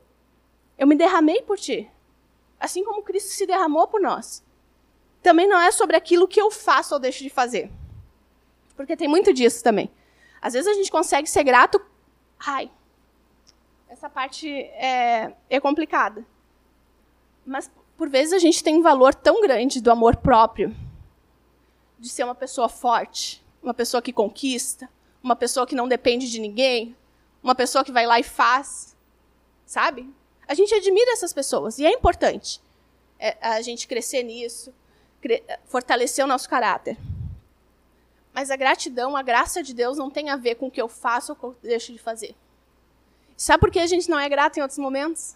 Eu 0.78 0.88
me 0.88 0.96
derramei 0.96 1.42
por 1.42 1.58
ti. 1.58 1.90
Assim 2.60 2.84
como 2.84 3.04
Cristo 3.04 3.30
se 3.30 3.46
derramou 3.46 3.88
por 3.88 4.02
nós. 4.02 4.44
Também 5.22 5.48
não 5.48 5.60
é 5.60 5.72
sobre 5.72 5.96
aquilo 5.96 6.28
que 6.28 6.42
eu 6.42 6.50
faço 6.50 6.94
ou 6.94 7.00
deixo 7.00 7.24
de 7.24 7.30
fazer. 7.30 7.72
Porque 8.76 8.96
tem 8.96 9.08
muito 9.08 9.34
disso 9.34 9.64
também. 9.64 9.92
Às 10.42 10.54
vezes 10.54 10.68
a 10.70 10.74
gente 10.74 10.90
consegue 10.90 11.30
ser 11.30 11.44
grato. 11.44 11.82
Ai, 12.40 12.72
essa 13.90 14.10
parte 14.10 14.50
é, 14.50 15.34
é 15.50 15.60
complicada. 15.60 16.26
Mas, 17.46 17.70
por 18.00 18.10
vezes, 18.10 18.32
a 18.32 18.40
gente 18.40 18.64
tem 18.64 18.78
um 18.78 18.82
valor 18.82 19.14
tão 19.14 19.42
grande 19.42 19.82
do 19.82 19.92
amor 19.92 20.16
próprio, 20.16 20.74
de 22.00 22.08
ser 22.08 22.24
uma 22.24 22.34
pessoa 22.34 22.70
forte, 22.70 23.44
uma 23.62 23.74
pessoa 23.74 24.02
que 24.02 24.14
conquista, 24.14 24.90
uma 25.22 25.36
pessoa 25.36 25.68
que 25.68 25.76
não 25.76 25.86
depende 25.86 26.32
de 26.32 26.40
ninguém, 26.40 26.96
uma 27.44 27.54
pessoa 27.54 27.84
que 27.84 27.92
vai 27.92 28.06
lá 28.06 28.18
e 28.18 28.24
faz. 28.24 28.96
Sabe? 29.66 30.10
A 30.48 30.54
gente 30.54 30.74
admira 30.74 31.12
essas 31.12 31.34
pessoas 31.34 31.78
e 31.78 31.86
é 31.86 31.92
importante 31.92 32.62
é, 33.20 33.36
a 33.42 33.62
gente 33.62 33.86
crescer 33.86 34.24
nisso, 34.24 34.74
cre 35.20 35.44
fortalecer 35.66 36.24
o 36.24 36.28
nosso 36.28 36.48
caráter. 36.48 36.98
Mas 38.34 38.50
a 38.50 38.56
gratidão, 38.56 39.18
a 39.18 39.22
graça 39.22 39.62
de 39.62 39.74
Deus 39.74 39.98
não 39.98 40.10
tem 40.10 40.30
a 40.30 40.38
ver 40.38 40.56
com 40.56 40.68
o 40.68 40.72
que 40.72 40.82
eu 40.82 40.88
faço 40.88 41.34
ou 41.34 41.36
o 41.36 41.40
que 41.40 41.46
eu 41.46 41.70
deixo 41.70 41.92
de 41.92 42.00
fazer. 42.00 42.34
Sabe 43.36 43.60
por 43.60 43.70
que 43.70 43.80
a 43.80 43.88
gente 43.88 44.10
não 44.10 44.18
é 44.18 44.30
grato 44.30 44.58
em 44.58 44.62
outros 44.62 44.80
momentos? 44.80 45.36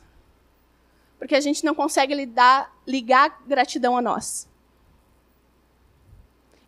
Porque 1.18 1.36
a 1.36 1.42
gente 1.42 1.64
não 1.64 1.74
consegue 1.74 2.14
lidar, 2.14 2.76
ligar 2.86 3.42
gratidão 3.46 3.96
a 3.98 4.02
nós. 4.02 4.50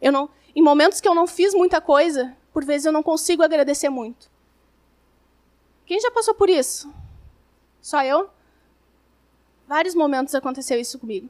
Eu 0.01 0.11
não, 0.11 0.29
em 0.55 0.61
momentos 0.61 1.01
que 1.01 1.07
eu 1.07 1.15
não 1.15 1.27
fiz 1.27 1.53
muita 1.53 1.81
coisa, 1.81 2.35
por 2.53 2.63
vezes 2.63 2.85
eu 2.85 2.91
não 2.91 3.03
consigo 3.03 3.43
agradecer 3.43 3.89
muito. 3.89 4.29
Quem 5.85 5.99
já 5.99 6.09
passou 6.09 6.33
por 6.33 6.49
isso? 6.49 6.91
Só 7.81 8.03
eu? 8.03 8.29
Vários 9.67 9.93
momentos 9.93 10.33
aconteceu 10.33 10.79
isso 10.79 10.97
comigo. 10.97 11.29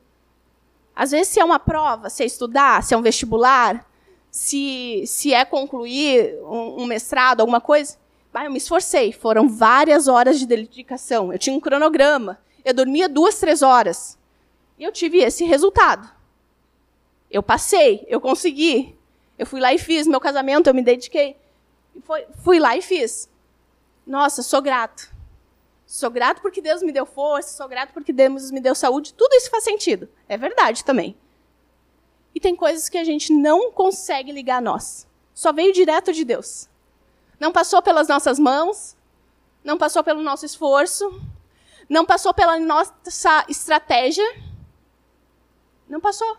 Às 0.96 1.12
vezes, 1.12 1.28
se 1.28 1.40
é 1.40 1.44
uma 1.44 1.60
prova, 1.60 2.10
se 2.10 2.24
é 2.24 2.26
estudar, 2.26 2.82
se 2.84 2.94
é 2.94 2.98
um 2.98 3.02
vestibular, 3.02 3.86
se, 4.32 5.04
se 5.06 5.34
é 5.34 5.44
concluir 5.44 6.38
um, 6.44 6.84
um 6.84 6.86
mestrado, 6.86 7.42
alguma 7.42 7.60
coisa, 7.60 7.98
eu 8.34 8.52
me 8.52 8.58
esforcei. 8.58 9.12
Foram 9.12 9.48
várias 9.48 10.08
horas 10.08 10.40
de 10.40 10.46
dedicação. 10.46 11.32
Eu 11.32 11.40
tinha 11.40 11.56
um 11.56 11.60
cronograma. 11.60 12.40
Eu 12.66 12.74
dormia 12.74 13.08
duas, 13.08 13.40
três 13.40 13.62
horas. 13.62 14.18
E 14.78 14.84
eu 14.84 14.92
tive 14.92 15.20
esse 15.20 15.46
resultado. 15.46 16.10
Eu 17.30 17.44
passei, 17.44 18.04
eu 18.08 18.20
consegui. 18.20 18.98
Eu 19.38 19.46
fui 19.46 19.62
lá 19.62 19.74
e 19.74 19.78
fiz 19.78 20.08
meu 20.08 20.20
casamento, 20.20 20.68
eu 20.68 20.74
me 20.74 20.82
dediquei. 20.82 21.38
Foi, 22.04 22.26
fui 22.44 22.60
lá 22.60 22.76
e 22.76 22.82
fiz. 22.82 23.30
Nossa, 24.06 24.42
sou 24.42 24.62
grato. 24.62 25.14
Sou 25.86 26.10
grato 26.10 26.42
porque 26.42 26.62
Deus 26.62 26.82
me 26.82 26.92
deu 26.92 27.06
força, 27.06 27.56
sou 27.56 27.68
grato 27.68 27.94
porque 27.94 28.12
Deus 28.12 28.50
me 28.50 28.60
deu 28.60 28.74
saúde. 28.74 29.14
Tudo 29.14 29.36
isso 29.36 29.52
faz 29.52 29.64
sentido. 29.64 30.10
É 30.28 30.36
verdade 30.36 30.84
também. 30.84 31.16
E 32.34 32.40
tem 32.40 32.56
coisas 32.56 32.90
que 32.90 32.98
a 32.98 33.04
gente 33.04 33.32
não 33.32 33.72
consegue 33.72 34.32
ligar 34.32 34.58
a 34.58 34.62
nós. 34.62 35.08
Só 35.34 35.54
veio 35.54 35.72
direto 35.72 36.12
de 36.12 36.26
Deus. 36.26 36.68
Não 37.40 37.52
passou 37.52 37.82
pelas 37.82 38.08
nossas 38.08 38.40
mãos, 38.40 38.96
não 39.64 39.78
passou 39.78 40.04
pelo 40.04 40.22
nosso 40.22 40.46
esforço, 40.46 41.22
não 41.90 42.06
passou 42.06 42.34
pela 42.34 42.60
nossa 42.60 43.46
estratégia. 43.48 44.26
Não 45.88 46.00
passou. 46.00 46.38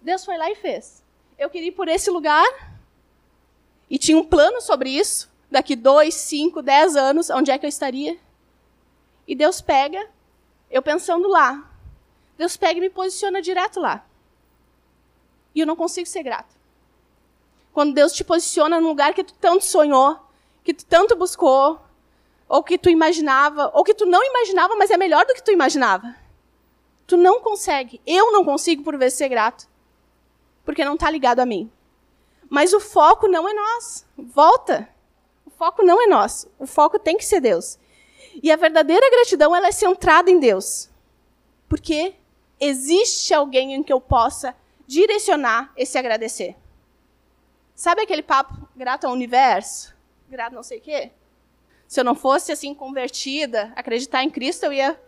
Deus 0.00 0.24
foi 0.24 0.36
lá 0.36 0.50
e 0.50 0.54
fez. 0.54 1.02
Eu 1.38 1.50
queria 1.50 1.68
ir 1.68 1.72
por 1.72 1.88
esse 1.88 2.10
lugar 2.10 2.46
e 3.88 3.98
tinha 3.98 4.16
um 4.16 4.24
plano 4.24 4.60
sobre 4.60 4.90
isso. 4.90 5.30
Daqui 5.50 5.76
dois, 5.76 6.14
cinco, 6.14 6.62
dez 6.62 6.96
anos, 6.96 7.30
onde 7.30 7.50
é 7.50 7.58
que 7.58 7.66
eu 7.66 7.68
estaria? 7.68 8.18
E 9.26 9.34
Deus 9.34 9.60
pega, 9.60 10.08
eu 10.70 10.82
pensando 10.82 11.28
lá. 11.28 11.70
Deus 12.36 12.56
pega 12.56 12.78
e 12.78 12.80
me 12.80 12.90
posiciona 12.90 13.40
direto 13.40 13.78
lá. 13.80 14.04
E 15.54 15.60
eu 15.60 15.66
não 15.66 15.76
consigo 15.76 16.06
ser 16.06 16.22
grato. 16.22 16.54
Quando 17.72 17.94
Deus 17.94 18.12
te 18.12 18.24
posiciona 18.24 18.80
num 18.80 18.88
lugar 18.88 19.14
que 19.14 19.24
tu 19.24 19.34
tanto 19.34 19.64
sonhou, 19.64 20.18
que 20.62 20.74
tu 20.74 20.84
tanto 20.84 21.14
buscou, 21.14 21.80
ou 22.54 22.62
que 22.62 22.78
tu 22.78 22.88
imaginava, 22.88 23.72
ou 23.74 23.82
que 23.82 23.92
tu 23.92 24.06
não 24.06 24.22
imaginava, 24.22 24.76
mas 24.76 24.88
é 24.88 24.96
melhor 24.96 25.26
do 25.26 25.34
que 25.34 25.42
tu 25.42 25.50
imaginava. 25.50 26.14
Tu 27.04 27.16
não 27.16 27.40
consegue. 27.40 28.00
Eu 28.06 28.30
não 28.30 28.44
consigo 28.44 28.84
por 28.84 28.96
vezes 28.96 29.18
ser 29.18 29.28
grato. 29.28 29.66
Porque 30.64 30.84
não 30.84 30.94
está 30.94 31.10
ligado 31.10 31.40
a 31.40 31.46
mim. 31.46 31.68
Mas 32.48 32.72
o 32.72 32.78
foco 32.78 33.26
não 33.26 33.48
é 33.48 33.52
nós. 33.52 34.06
Volta. 34.16 34.88
O 35.44 35.50
foco 35.50 35.82
não 35.82 36.00
é 36.00 36.06
nós. 36.06 36.46
O 36.56 36.64
foco 36.64 36.96
tem 36.96 37.16
que 37.16 37.24
ser 37.24 37.40
Deus. 37.40 37.76
E 38.40 38.52
a 38.52 38.56
verdadeira 38.56 39.10
gratidão 39.10 39.54
ela 39.54 39.66
é 39.66 39.72
centrada 39.72 40.30
em 40.30 40.38
Deus. 40.38 40.88
Porque 41.68 42.14
existe 42.60 43.34
alguém 43.34 43.74
em 43.74 43.82
que 43.82 43.92
eu 43.92 44.00
possa 44.00 44.54
direcionar 44.86 45.72
esse 45.76 45.98
agradecer. 45.98 46.54
Sabe 47.74 48.02
aquele 48.02 48.22
papo 48.22 48.54
grato 48.76 49.08
ao 49.08 49.12
universo? 49.12 49.92
Grato 50.28 50.54
não 50.54 50.62
sei 50.62 50.78
o 50.78 50.82
quê? 50.82 51.10
Se 51.86 52.00
eu 52.00 52.04
não 52.04 52.14
fosse 52.14 52.52
assim 52.52 52.74
convertida, 52.74 53.72
acreditar 53.76 54.22
em 54.22 54.30
Cristo, 54.30 54.64
eu 54.64 54.72
ia 54.72 54.98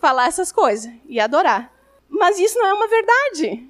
falar 0.00 0.26
essas 0.26 0.50
coisas, 0.50 0.92
ia 1.06 1.24
adorar. 1.24 1.72
Mas 2.08 2.38
isso 2.38 2.58
não 2.58 2.66
é 2.66 2.74
uma 2.74 2.88
verdade. 2.88 3.68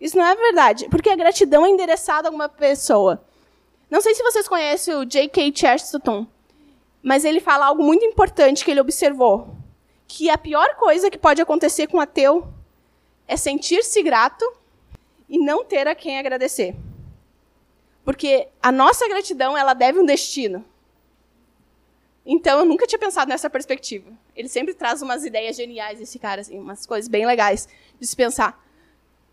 Isso 0.00 0.16
não 0.16 0.24
é 0.24 0.34
verdade, 0.34 0.88
porque 0.88 1.10
a 1.10 1.16
gratidão 1.16 1.64
é 1.64 1.70
endereçada 1.70 2.28
a 2.28 2.32
uma 2.32 2.48
pessoa. 2.48 3.24
Não 3.90 4.00
sei 4.00 4.14
se 4.14 4.22
vocês 4.22 4.48
conhecem 4.48 4.94
o 4.94 5.04
J.K. 5.04 5.52
Chesterton, 5.54 6.26
mas 7.02 7.24
ele 7.24 7.40
fala 7.40 7.66
algo 7.66 7.82
muito 7.82 8.04
importante 8.04 8.64
que 8.64 8.70
ele 8.70 8.80
observou, 8.80 9.54
que 10.06 10.28
a 10.30 10.38
pior 10.38 10.74
coisa 10.76 11.10
que 11.10 11.18
pode 11.18 11.40
acontecer 11.40 11.86
com 11.86 11.98
um 11.98 12.00
ateu 12.00 12.46
é 13.28 13.36
sentir-se 13.36 14.02
grato 14.02 14.44
e 15.28 15.38
não 15.38 15.64
ter 15.64 15.86
a 15.86 15.94
quem 15.94 16.18
agradecer. 16.18 16.74
Porque 18.04 18.48
a 18.62 18.70
nossa 18.70 19.08
gratidão, 19.08 19.56
ela 19.56 19.74
deve 19.74 19.98
um 19.98 20.04
destino. 20.04 20.64
Então, 22.26 22.60
eu 22.60 22.64
nunca 22.64 22.86
tinha 22.86 22.98
pensado 22.98 23.28
nessa 23.28 23.50
perspectiva. 23.50 24.10
Ele 24.34 24.48
sempre 24.48 24.72
traz 24.72 25.02
umas 25.02 25.24
ideias 25.24 25.56
geniais, 25.56 26.00
esse 26.00 26.18
cara, 26.18 26.40
assim, 26.40 26.58
umas 26.58 26.86
coisas 26.86 27.08
bem 27.08 27.26
legais 27.26 27.68
de 28.00 28.06
se 28.06 28.16
pensar. 28.16 28.64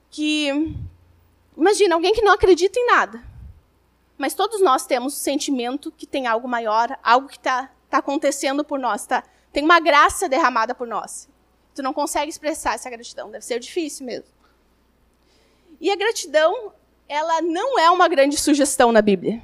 Que, 0.10 0.50
imagina, 1.56 1.96
alguém 1.96 2.14
que 2.14 2.22
não 2.22 2.34
acredita 2.34 2.78
em 2.78 2.86
nada. 2.86 3.24
Mas 4.18 4.34
todos 4.34 4.62
nós 4.62 4.86
temos 4.86 5.16
o 5.16 5.20
sentimento 5.20 5.92
que 5.92 6.06
tem 6.06 6.28
algo 6.28 6.48
maior, 6.48 7.00
algo 7.02 7.28
que 7.28 7.38
está 7.38 7.72
tá 7.90 8.00
acontecendo 8.00 8.64
por 8.64 8.78
nós, 8.78 9.06
tá? 9.06 9.24
tem 9.52 9.64
uma 9.64 9.80
graça 9.80 10.30
derramada 10.30 10.74
por 10.74 10.88
nós. 10.88 11.30
Tu 11.76 11.82
não 11.82 11.94
consegue 11.94 12.30
expressar 12.30 12.76
essa 12.76 12.90
gratidão, 12.90 13.30
deve 13.30 13.46
ser 13.46 13.60
difícil 13.60 14.06
mesmo. 14.06 14.26
E 15.80 15.90
a 15.90 15.96
gratidão, 15.96 16.74
ela 17.08 17.42
não 17.42 17.80
é 17.80 17.90
uma 17.90 18.08
grande 18.08 18.38
sugestão 18.38 18.92
na 18.92 19.02
Bíblia. 19.02 19.42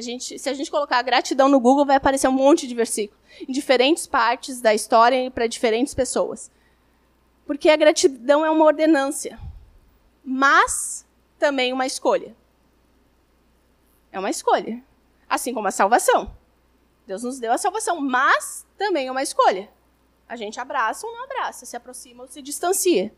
A 0.00 0.02
gente, 0.02 0.38
se 0.38 0.48
a 0.48 0.54
gente 0.54 0.70
colocar 0.70 1.02
gratidão 1.02 1.46
no 1.46 1.60
Google, 1.60 1.84
vai 1.84 1.96
aparecer 1.96 2.26
um 2.26 2.32
monte 2.32 2.66
de 2.66 2.74
versículos, 2.74 3.22
em 3.46 3.52
diferentes 3.52 4.06
partes 4.06 4.58
da 4.58 4.72
história 4.72 5.26
e 5.26 5.28
para 5.28 5.46
diferentes 5.46 5.92
pessoas. 5.92 6.50
Porque 7.44 7.68
a 7.68 7.76
gratidão 7.76 8.42
é 8.42 8.48
uma 8.48 8.64
ordenância, 8.64 9.38
mas 10.24 11.06
também 11.38 11.70
uma 11.70 11.84
escolha. 11.84 12.34
É 14.10 14.18
uma 14.18 14.30
escolha. 14.30 14.82
Assim 15.28 15.52
como 15.52 15.68
a 15.68 15.70
salvação. 15.70 16.34
Deus 17.06 17.22
nos 17.22 17.38
deu 17.38 17.52
a 17.52 17.58
salvação, 17.58 18.00
mas 18.00 18.66
também 18.78 19.08
é 19.08 19.10
uma 19.10 19.22
escolha. 19.22 19.68
A 20.26 20.34
gente 20.34 20.58
abraça 20.58 21.06
ou 21.06 21.12
não 21.12 21.24
abraça, 21.24 21.66
se 21.66 21.76
aproxima 21.76 22.22
ou 22.22 22.28
se 22.28 22.40
distancia. 22.40 23.14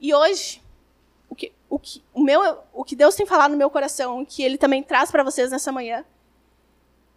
E 0.00 0.14
hoje, 0.14 0.62
o 1.28 1.34
que, 1.34 1.52
o 1.74 1.78
que, 1.80 2.04
o 2.14 2.22
meu, 2.22 2.58
o 2.72 2.84
que 2.84 2.94
Deus 2.94 3.16
tem 3.16 3.26
falado 3.26 3.50
no 3.50 3.56
meu 3.56 3.68
coração, 3.68 4.24
que 4.24 4.44
Ele 4.44 4.56
também 4.56 4.80
traz 4.80 5.10
para 5.10 5.24
vocês 5.24 5.50
nessa 5.50 5.72
manhã, 5.72 6.04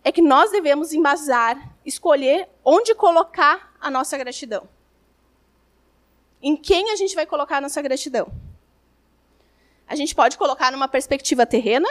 é 0.03 0.11
que 0.11 0.19
nós 0.19 0.49
devemos 0.49 0.93
embasar, 0.93 1.75
escolher 1.85 2.49
onde 2.65 2.95
colocar 2.95 3.71
a 3.79 3.91
nossa 3.91 4.17
gratidão. 4.17 4.67
Em 6.41 6.57
quem 6.57 6.91
a 6.91 6.95
gente 6.95 7.13
vai 7.13 7.27
colocar 7.27 7.57
a 7.57 7.61
nossa 7.61 7.79
gratidão? 7.83 8.31
A 9.87 9.95
gente 9.95 10.15
pode 10.15 10.39
colocar 10.39 10.71
numa 10.71 10.87
perspectiva 10.87 11.45
terrena, 11.45 11.87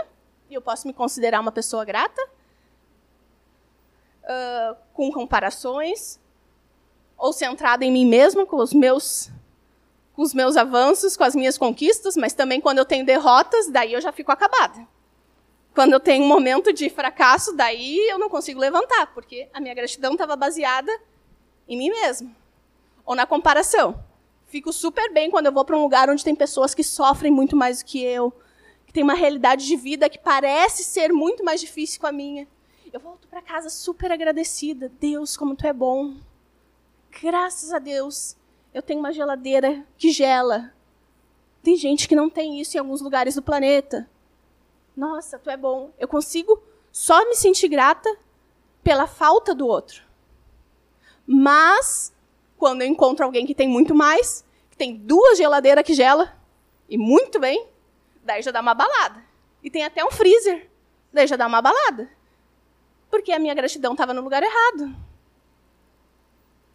e 0.50 0.54
eu 0.54 0.60
posso 0.60 0.88
me 0.88 0.92
considerar 0.92 1.38
uma 1.38 1.52
pessoa 1.52 1.84
grata, 1.84 2.20
uh, 4.24 4.76
com 4.92 5.12
comparações, 5.12 6.18
ou 7.16 7.32
centrada 7.32 7.84
em 7.84 7.92
mim 7.92 8.06
mesma, 8.06 8.44
com 8.44 8.56
os 8.56 8.72
meus 8.72 9.30
com 10.16 10.22
os 10.22 10.32
meus 10.32 10.56
avanços, 10.56 11.14
com 11.14 11.24
as 11.24 11.34
minhas 11.34 11.58
conquistas, 11.58 12.16
mas 12.16 12.32
também 12.32 12.58
quando 12.58 12.78
eu 12.78 12.86
tenho 12.86 13.04
derrotas, 13.04 13.68
daí 13.68 13.92
eu 13.92 14.00
já 14.00 14.10
fico 14.10 14.32
acabada. 14.32 14.88
Quando 15.74 15.92
eu 15.92 16.00
tenho 16.00 16.24
um 16.24 16.26
momento 16.26 16.72
de 16.72 16.88
fracasso, 16.88 17.54
daí 17.54 17.98
eu 18.08 18.18
não 18.18 18.30
consigo 18.30 18.58
levantar, 18.58 19.12
porque 19.12 19.46
a 19.52 19.60
minha 19.60 19.74
gratidão 19.74 20.12
estava 20.12 20.34
baseada 20.34 20.90
em 21.68 21.76
mim 21.76 21.90
mesma. 21.90 22.34
Ou 23.04 23.14
na 23.14 23.26
comparação. 23.26 24.02
Fico 24.46 24.72
super 24.72 25.12
bem 25.12 25.30
quando 25.30 25.46
eu 25.46 25.52
vou 25.52 25.66
para 25.66 25.76
um 25.76 25.82
lugar 25.82 26.08
onde 26.08 26.24
tem 26.24 26.34
pessoas 26.34 26.74
que 26.74 26.82
sofrem 26.82 27.30
muito 27.30 27.54
mais 27.54 27.80
do 27.80 27.84
que 27.84 28.02
eu, 28.02 28.32
que 28.86 28.94
tem 28.94 29.02
uma 29.02 29.12
realidade 29.12 29.66
de 29.66 29.76
vida 29.76 30.08
que 30.08 30.18
parece 30.18 30.82
ser 30.82 31.12
muito 31.12 31.44
mais 31.44 31.60
difícil 31.60 32.00
com 32.00 32.06
a 32.06 32.12
minha. 32.12 32.48
Eu 32.90 33.00
volto 33.00 33.28
para 33.28 33.42
casa 33.42 33.68
super 33.68 34.10
agradecida. 34.10 34.90
Deus, 34.98 35.36
como 35.36 35.54
tu 35.54 35.66
é 35.66 35.74
bom. 35.74 36.14
Graças 37.20 37.70
a 37.70 37.78
Deus 37.78 38.34
eu 38.76 38.82
tenho 38.82 39.00
uma 39.00 39.10
geladeira 39.10 39.82
que 39.96 40.12
gela. 40.12 40.70
Tem 41.62 41.78
gente 41.78 42.06
que 42.06 42.14
não 42.14 42.28
tem 42.28 42.60
isso 42.60 42.76
em 42.76 42.78
alguns 42.78 43.00
lugares 43.00 43.34
do 43.34 43.40
planeta. 43.40 44.06
Nossa, 44.94 45.38
tu 45.38 45.48
é 45.48 45.56
bom. 45.56 45.94
Eu 45.98 46.06
consigo 46.06 46.62
só 46.92 47.24
me 47.24 47.34
sentir 47.34 47.68
grata 47.68 48.14
pela 48.84 49.06
falta 49.06 49.54
do 49.54 49.66
outro. 49.66 50.02
Mas, 51.26 52.14
quando 52.58 52.82
eu 52.82 52.86
encontro 52.86 53.24
alguém 53.24 53.46
que 53.46 53.54
tem 53.54 53.66
muito 53.66 53.94
mais, 53.94 54.44
que 54.70 54.76
tem 54.76 54.94
duas 54.94 55.38
geladeiras 55.38 55.82
que 55.82 55.94
gela, 55.94 56.36
e 56.86 56.98
muito 56.98 57.40
bem, 57.40 57.66
daí 58.22 58.42
já 58.42 58.50
dá 58.50 58.60
uma 58.60 58.74
balada. 58.74 59.24
E 59.62 59.70
tem 59.70 59.84
até 59.84 60.04
um 60.04 60.10
freezer, 60.10 60.70
daí 61.10 61.26
já 61.26 61.36
dá 61.36 61.46
uma 61.46 61.62
balada. 61.62 62.10
Porque 63.08 63.32
a 63.32 63.38
minha 63.38 63.54
gratidão 63.54 63.92
estava 63.92 64.12
no 64.12 64.20
lugar 64.20 64.42
errado. 64.42 64.94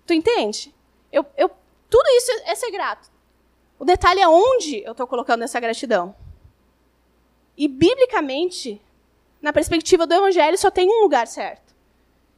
Tu 0.08 0.16
entende? 0.16 0.74
Eu, 1.12 1.26
eu, 1.38 1.52
tudo 1.92 2.08
isso 2.12 2.32
é 2.46 2.56
ser 2.56 2.72
grato. 2.72 3.12
O 3.78 3.84
detalhe 3.84 4.22
é 4.22 4.28
onde 4.28 4.82
eu 4.82 4.94
estou 4.94 5.06
colocando 5.06 5.44
essa 5.44 5.60
gratidão. 5.60 6.16
E, 7.58 7.68
biblicamente, 7.68 8.82
na 9.42 9.52
perspectiva 9.52 10.08
do 10.08 10.14
Evangelho, 10.14 10.58
só 10.58 10.72
tem 10.72 10.88
um 10.88 11.02
lugar 11.02 11.28
certo, 11.28 11.76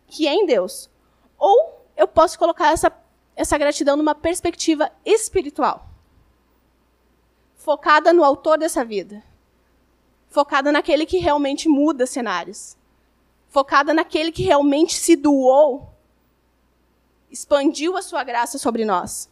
que 0.08 0.28
é 0.28 0.34
em 0.34 0.48
Deus. 0.48 0.90
Ou 1.38 1.86
eu 1.96 2.08
posso 2.08 2.40
colocar 2.40 2.72
essa, 2.72 2.92
essa 3.36 3.56
gratidão 3.56 3.96
numa 3.96 4.16
perspectiva 4.16 4.92
espiritual, 5.06 5.88
focada 7.56 8.12
no 8.12 8.24
autor 8.24 8.58
dessa 8.58 8.84
vida, 8.84 9.24
focada 10.30 10.72
naquele 10.72 11.06
que 11.06 11.20
realmente 11.20 11.70
muda 11.70 12.08
cenários, 12.08 12.76
focada 13.50 13.94
naquele 13.94 14.32
que 14.32 14.42
realmente 14.42 14.96
se 14.96 15.16
doou, 15.16 15.94
expandiu 17.30 17.96
a 17.96 18.02
sua 18.02 18.24
graça 18.24 18.58
sobre 18.58 18.84
nós. 18.84 19.32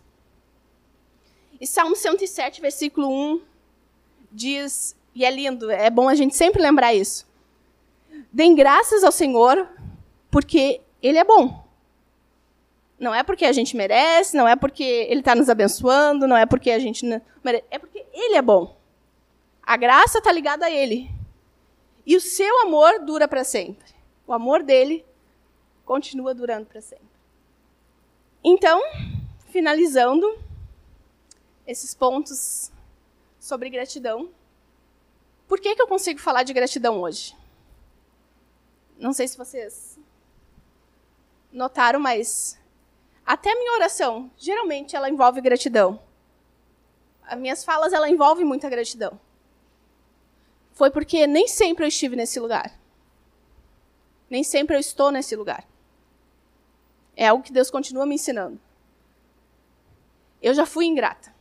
E 1.62 1.68
Salmo 1.68 1.96
107, 1.96 2.60
versículo 2.60 3.08
1 3.08 3.42
diz 4.32 4.96
e 5.14 5.24
é 5.24 5.30
lindo, 5.30 5.70
é 5.70 5.92
bom 5.92 6.10
a 6.10 6.16
gente 6.16 6.36
sempre 6.36 6.60
lembrar 6.60 6.92
isso. 6.92 7.30
Deem 8.34 8.56
graças 8.56 9.04
ao 9.04 9.12
Senhor, 9.12 9.70
porque 10.32 10.82
Ele 11.04 11.20
é 11.20 11.24
bom. 11.24 11.64
Não 12.98 13.14
é 13.14 13.22
porque 13.22 13.46
a 13.46 13.52
gente 13.52 13.78
merece, 13.78 14.36
não 14.36 14.48
é 14.48 14.56
porque 14.56 14.84
Ele 14.84 15.20
está 15.20 15.36
nos 15.36 15.50
abençoando, 15.50 16.28
não 16.28 16.36
é 16.36 16.48
porque 16.48 16.72
a 16.72 16.80
gente 16.80 17.06
merece, 17.44 17.66
é 17.70 17.78
porque 17.78 18.06
Ele 18.12 18.36
é 18.36 18.42
bom. 18.42 18.76
A 19.62 19.78
graça 19.78 20.18
está 20.18 20.32
ligada 20.32 20.66
a 20.66 20.72
Ele. 20.72 21.12
E 22.06 22.16
o 22.16 22.22
seu 22.22 22.62
amor 22.62 23.06
dura 23.06 23.28
para 23.28 23.44
sempre. 23.44 23.94
O 24.26 24.34
amor 24.34 24.64
dele 24.64 25.06
continua 25.86 26.34
durando 26.34 26.66
para 26.66 26.82
sempre. 26.82 27.06
Então, 28.44 28.82
finalizando 29.50 30.36
esses 31.66 31.94
pontos 31.94 32.72
sobre 33.40 33.70
gratidão. 33.70 34.32
Por 35.48 35.60
que, 35.60 35.76
que 35.76 35.82
eu 35.82 35.88
consigo 35.88 36.20
falar 36.20 36.44
de 36.44 36.54
gratidão 36.54 37.02
hoje? 37.02 37.36
Não 38.98 39.14
sei 39.14 39.28
se 39.28 39.38
vocês 39.38 40.00
notaram, 41.52 42.00
mas 42.00 42.60
até 43.26 43.52
a 43.52 43.56
minha 43.56 43.74
oração, 43.74 44.32
geralmente 44.38 44.96
ela 44.96 45.10
envolve 45.10 45.42
gratidão. 45.42 46.02
As 47.24 47.40
minhas 47.40 47.64
falas 47.64 47.94
ela 47.94 48.10
envolvem 48.10 48.46
muita 48.46 48.70
gratidão. 48.70 49.20
Foi 50.74 50.90
porque 50.90 51.28
nem 51.28 51.48
sempre 51.48 51.84
eu 51.84 51.88
estive 51.88 52.16
nesse 52.16 52.40
lugar. 52.40 52.78
Nem 54.30 54.44
sempre 54.44 54.76
eu 54.76 54.80
estou 54.80 55.12
nesse 55.12 55.36
lugar. 55.36 55.68
É 57.16 57.28
algo 57.28 57.44
que 57.44 57.52
Deus 57.52 57.70
continua 57.70 58.06
me 58.06 58.16
ensinando. 58.16 58.60
Eu 60.42 60.54
já 60.54 60.66
fui 60.66 60.86
ingrata. 60.86 61.34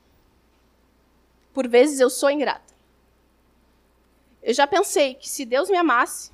Por 1.53 1.69
vezes 1.69 2.01
eu 2.01 2.09
sou 2.09 2.31
ingrata. 2.31 2.75
Eu 4.43 4.55
já 4.55 4.67
pensei 4.67 5.15
que 5.15 5.29
se 5.29 5.45
Deus 5.45 5.69
me 5.69 5.77
amasse, 5.77 6.33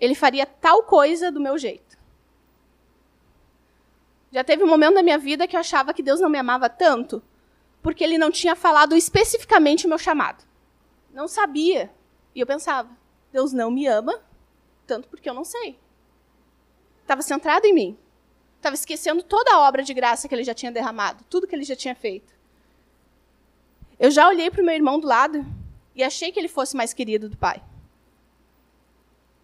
ele 0.00 0.14
faria 0.14 0.46
tal 0.46 0.82
coisa 0.84 1.30
do 1.30 1.40
meu 1.40 1.58
jeito. 1.58 1.98
Já 4.32 4.42
teve 4.42 4.64
um 4.64 4.66
momento 4.66 4.94
da 4.94 5.02
minha 5.02 5.18
vida 5.18 5.46
que 5.46 5.54
eu 5.54 5.60
achava 5.60 5.92
que 5.92 6.02
Deus 6.02 6.18
não 6.18 6.30
me 6.30 6.38
amava 6.38 6.68
tanto, 6.68 7.22
porque 7.82 8.02
ele 8.02 8.16
não 8.16 8.30
tinha 8.30 8.56
falado 8.56 8.96
especificamente 8.96 9.84
o 9.86 9.88
meu 9.88 9.98
chamado. 9.98 10.44
Não 11.12 11.28
sabia. 11.28 11.92
E 12.34 12.40
eu 12.40 12.46
pensava, 12.46 12.88
Deus 13.30 13.52
não 13.52 13.70
me 13.70 13.86
ama 13.86 14.22
tanto 14.86 15.08
porque 15.08 15.28
eu 15.28 15.34
não 15.34 15.44
sei. 15.44 15.78
Estava 17.02 17.20
centrado 17.20 17.66
em 17.66 17.74
mim. 17.74 17.98
Estava 18.56 18.74
esquecendo 18.74 19.22
toda 19.22 19.52
a 19.52 19.60
obra 19.68 19.82
de 19.82 19.92
graça 19.92 20.28
que 20.28 20.34
ele 20.34 20.44
já 20.44 20.54
tinha 20.54 20.72
derramado, 20.72 21.24
tudo 21.28 21.46
que 21.46 21.54
ele 21.54 21.64
já 21.64 21.76
tinha 21.76 21.94
feito. 21.94 22.31
Eu 24.02 24.10
já 24.10 24.26
olhei 24.26 24.50
para 24.50 24.60
o 24.60 24.64
meu 24.64 24.74
irmão 24.74 24.98
do 24.98 25.06
lado 25.06 25.46
e 25.94 26.02
achei 26.02 26.32
que 26.32 26.40
ele 26.40 26.48
fosse 26.48 26.76
mais 26.76 26.92
querido 26.92 27.28
do 27.28 27.36
pai. 27.36 27.62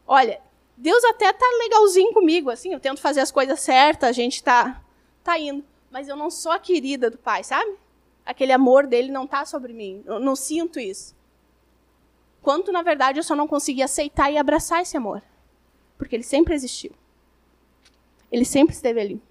Olha, 0.05 0.43
Deus 0.77 1.05
até 1.05 1.33
tá 1.33 1.47
legalzinho 1.61 2.13
comigo, 2.13 2.51
assim, 2.51 2.73
eu 2.73 2.81
tento 2.81 3.01
fazer 3.01 3.21
as 3.21 3.31
coisas 3.31 3.61
certas, 3.61 4.09
a 4.09 4.13
gente 4.13 4.43
tá, 4.43 4.83
tá 5.23 5.39
indo. 5.39 5.65
Mas 5.93 6.09
eu 6.09 6.17
não 6.17 6.29
sou 6.29 6.51
a 6.51 6.59
querida 6.59 7.09
do 7.09 7.17
pai, 7.17 7.45
sabe? 7.45 7.73
Aquele 8.27 8.51
amor 8.51 8.89
dele 8.89 9.13
não 9.13 9.29
tá 9.29 9.47
sobre 9.47 9.73
mim. 9.73 10.03
Eu 10.05 10.19
não 10.19 10.35
sinto 10.35 10.81
isso. 10.81 11.15
Quanto, 12.43 12.73
na 12.73 12.83
verdade, 12.83 13.21
eu 13.21 13.23
só 13.23 13.37
não 13.37 13.47
consegui 13.47 13.81
aceitar 13.81 14.29
e 14.33 14.37
abraçar 14.37 14.83
esse 14.83 14.97
amor. 14.97 15.23
Porque 15.97 16.17
ele 16.17 16.25
sempre 16.25 16.53
existiu. 16.53 16.91
Ele 18.29 18.45
sempre 18.45 18.75
esteve 18.75 19.01
ali. 19.01 19.23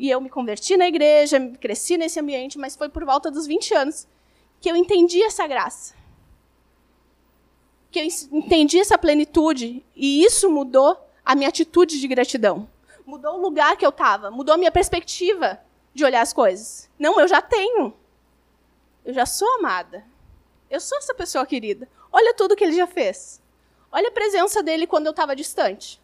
E 0.00 0.08
eu 0.08 0.18
me 0.18 0.30
converti 0.30 0.78
na 0.78 0.88
igreja, 0.88 1.38
cresci 1.60 1.98
nesse 1.98 2.18
ambiente, 2.18 2.58
mas 2.58 2.74
foi 2.74 2.88
por 2.88 3.04
volta 3.04 3.30
dos 3.30 3.46
20 3.46 3.74
anos 3.74 4.08
que 4.58 4.70
eu 4.70 4.74
entendi 4.74 5.22
essa 5.22 5.46
graça. 5.46 5.94
Que 7.90 8.00
eu 8.00 8.08
entendi 8.32 8.80
essa 8.80 8.96
plenitude. 8.96 9.84
E 9.94 10.24
isso 10.24 10.48
mudou 10.48 10.96
a 11.22 11.34
minha 11.34 11.50
atitude 11.50 12.00
de 12.00 12.08
gratidão. 12.08 12.66
Mudou 13.04 13.34
o 13.34 13.42
lugar 13.42 13.76
que 13.76 13.84
eu 13.84 13.90
estava. 13.90 14.30
Mudou 14.30 14.54
a 14.54 14.56
minha 14.56 14.72
perspectiva 14.72 15.60
de 15.92 16.02
olhar 16.02 16.22
as 16.22 16.32
coisas. 16.32 16.88
Não, 16.98 17.20
eu 17.20 17.28
já 17.28 17.42
tenho. 17.42 17.92
Eu 19.04 19.12
já 19.12 19.26
sou 19.26 19.56
amada. 19.58 20.02
Eu 20.70 20.80
sou 20.80 20.96
essa 20.96 21.12
pessoa 21.12 21.44
querida. 21.44 21.86
Olha 22.10 22.32
tudo 22.32 22.56
que 22.56 22.64
ele 22.64 22.74
já 22.74 22.86
fez. 22.86 23.42
Olha 23.92 24.08
a 24.08 24.12
presença 24.12 24.62
dele 24.62 24.86
quando 24.86 25.04
eu 25.04 25.10
estava 25.10 25.36
distante. 25.36 26.00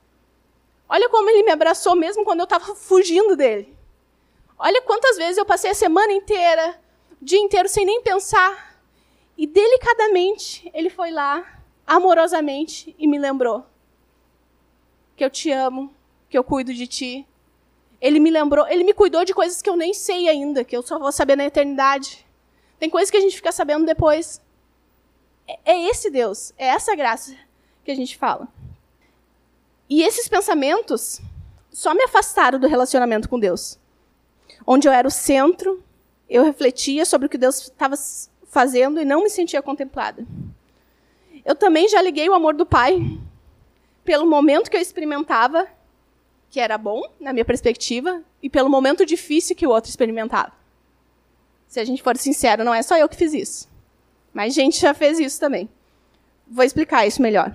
Olha 0.86 1.08
como 1.08 1.30
ele 1.30 1.44
me 1.44 1.52
abraçou 1.52 1.96
mesmo 1.96 2.26
quando 2.26 2.40
eu 2.40 2.44
estava 2.44 2.74
fugindo 2.76 3.34
dele. 3.34 3.75
Olha 4.58 4.80
quantas 4.82 5.16
vezes 5.16 5.36
eu 5.36 5.44
passei 5.44 5.70
a 5.70 5.74
semana 5.74 6.12
inteira 6.12 6.80
o 7.20 7.24
dia 7.24 7.38
inteiro 7.38 7.68
sem 7.68 7.84
nem 7.84 8.02
pensar. 8.02 8.80
E 9.36 9.46
delicadamente 9.46 10.70
ele 10.72 10.88
foi 10.88 11.10
lá, 11.10 11.60
amorosamente, 11.86 12.94
e 12.98 13.06
me 13.06 13.18
lembrou 13.18 13.64
que 15.14 15.24
eu 15.24 15.30
te 15.30 15.50
amo, 15.50 15.94
que 16.28 16.36
eu 16.36 16.44
cuido 16.44 16.72
de 16.72 16.86
ti. 16.86 17.26
Ele 18.00 18.20
me 18.20 18.30
lembrou, 18.30 18.66
ele 18.68 18.84
me 18.84 18.92
cuidou 18.92 19.24
de 19.24 19.34
coisas 19.34 19.62
que 19.62 19.68
eu 19.68 19.76
nem 19.76 19.92
sei 19.92 20.28
ainda, 20.28 20.64
que 20.64 20.76
eu 20.76 20.82
só 20.82 20.98
vou 20.98 21.10
saber 21.10 21.36
na 21.36 21.44
eternidade. 21.44 22.26
Tem 22.78 22.90
coisas 22.90 23.10
que 23.10 23.16
a 23.16 23.20
gente 23.20 23.36
fica 23.36 23.52
sabendo 23.52 23.86
depois. 23.86 24.40
É, 25.46 25.72
é 25.72 25.88
esse 25.88 26.10
Deus, 26.10 26.52
é 26.58 26.66
essa 26.66 26.94
graça 26.94 27.34
que 27.84 27.90
a 27.90 27.94
gente 27.94 28.16
fala. 28.16 28.48
E 29.88 30.02
esses 30.02 30.28
pensamentos 30.28 31.20
só 31.70 31.94
me 31.94 32.02
afastaram 32.02 32.58
do 32.58 32.66
relacionamento 32.66 33.28
com 33.28 33.38
Deus. 33.38 33.78
Onde 34.66 34.88
eu 34.88 34.92
era 34.92 35.06
o 35.06 35.10
centro, 35.10 35.82
eu 36.28 36.42
refletia 36.42 37.04
sobre 37.04 37.26
o 37.26 37.30
que 37.30 37.38
Deus 37.38 37.62
estava 37.62 37.94
fazendo 38.48 39.00
e 39.00 39.04
não 39.04 39.22
me 39.22 39.30
sentia 39.30 39.62
contemplada. 39.62 40.26
Eu 41.44 41.54
também 41.54 41.88
já 41.88 42.02
liguei 42.02 42.28
o 42.28 42.34
amor 42.34 42.54
do 42.54 42.66
Pai 42.66 42.98
pelo 44.04 44.26
momento 44.26 44.70
que 44.70 44.76
eu 44.76 44.80
experimentava, 44.80 45.66
que 46.50 46.58
era 46.58 46.76
bom, 46.76 47.02
na 47.20 47.32
minha 47.32 47.44
perspectiva, 47.44 48.22
e 48.42 48.50
pelo 48.50 48.68
momento 48.68 49.06
difícil 49.06 49.54
que 49.54 49.66
o 49.66 49.70
outro 49.70 49.90
experimentava. 49.90 50.52
Se 51.68 51.80
a 51.80 51.84
gente 51.84 52.02
for 52.02 52.16
sincero, 52.16 52.64
não 52.64 52.74
é 52.74 52.82
só 52.82 52.96
eu 52.96 53.08
que 53.08 53.16
fiz 53.16 53.34
isso. 53.34 53.68
Mas 54.32 54.54
gente 54.54 54.80
já 54.80 54.94
fez 54.94 55.18
isso 55.18 55.40
também. 55.40 55.68
Vou 56.46 56.64
explicar 56.64 57.06
isso 57.06 57.20
melhor. 57.20 57.52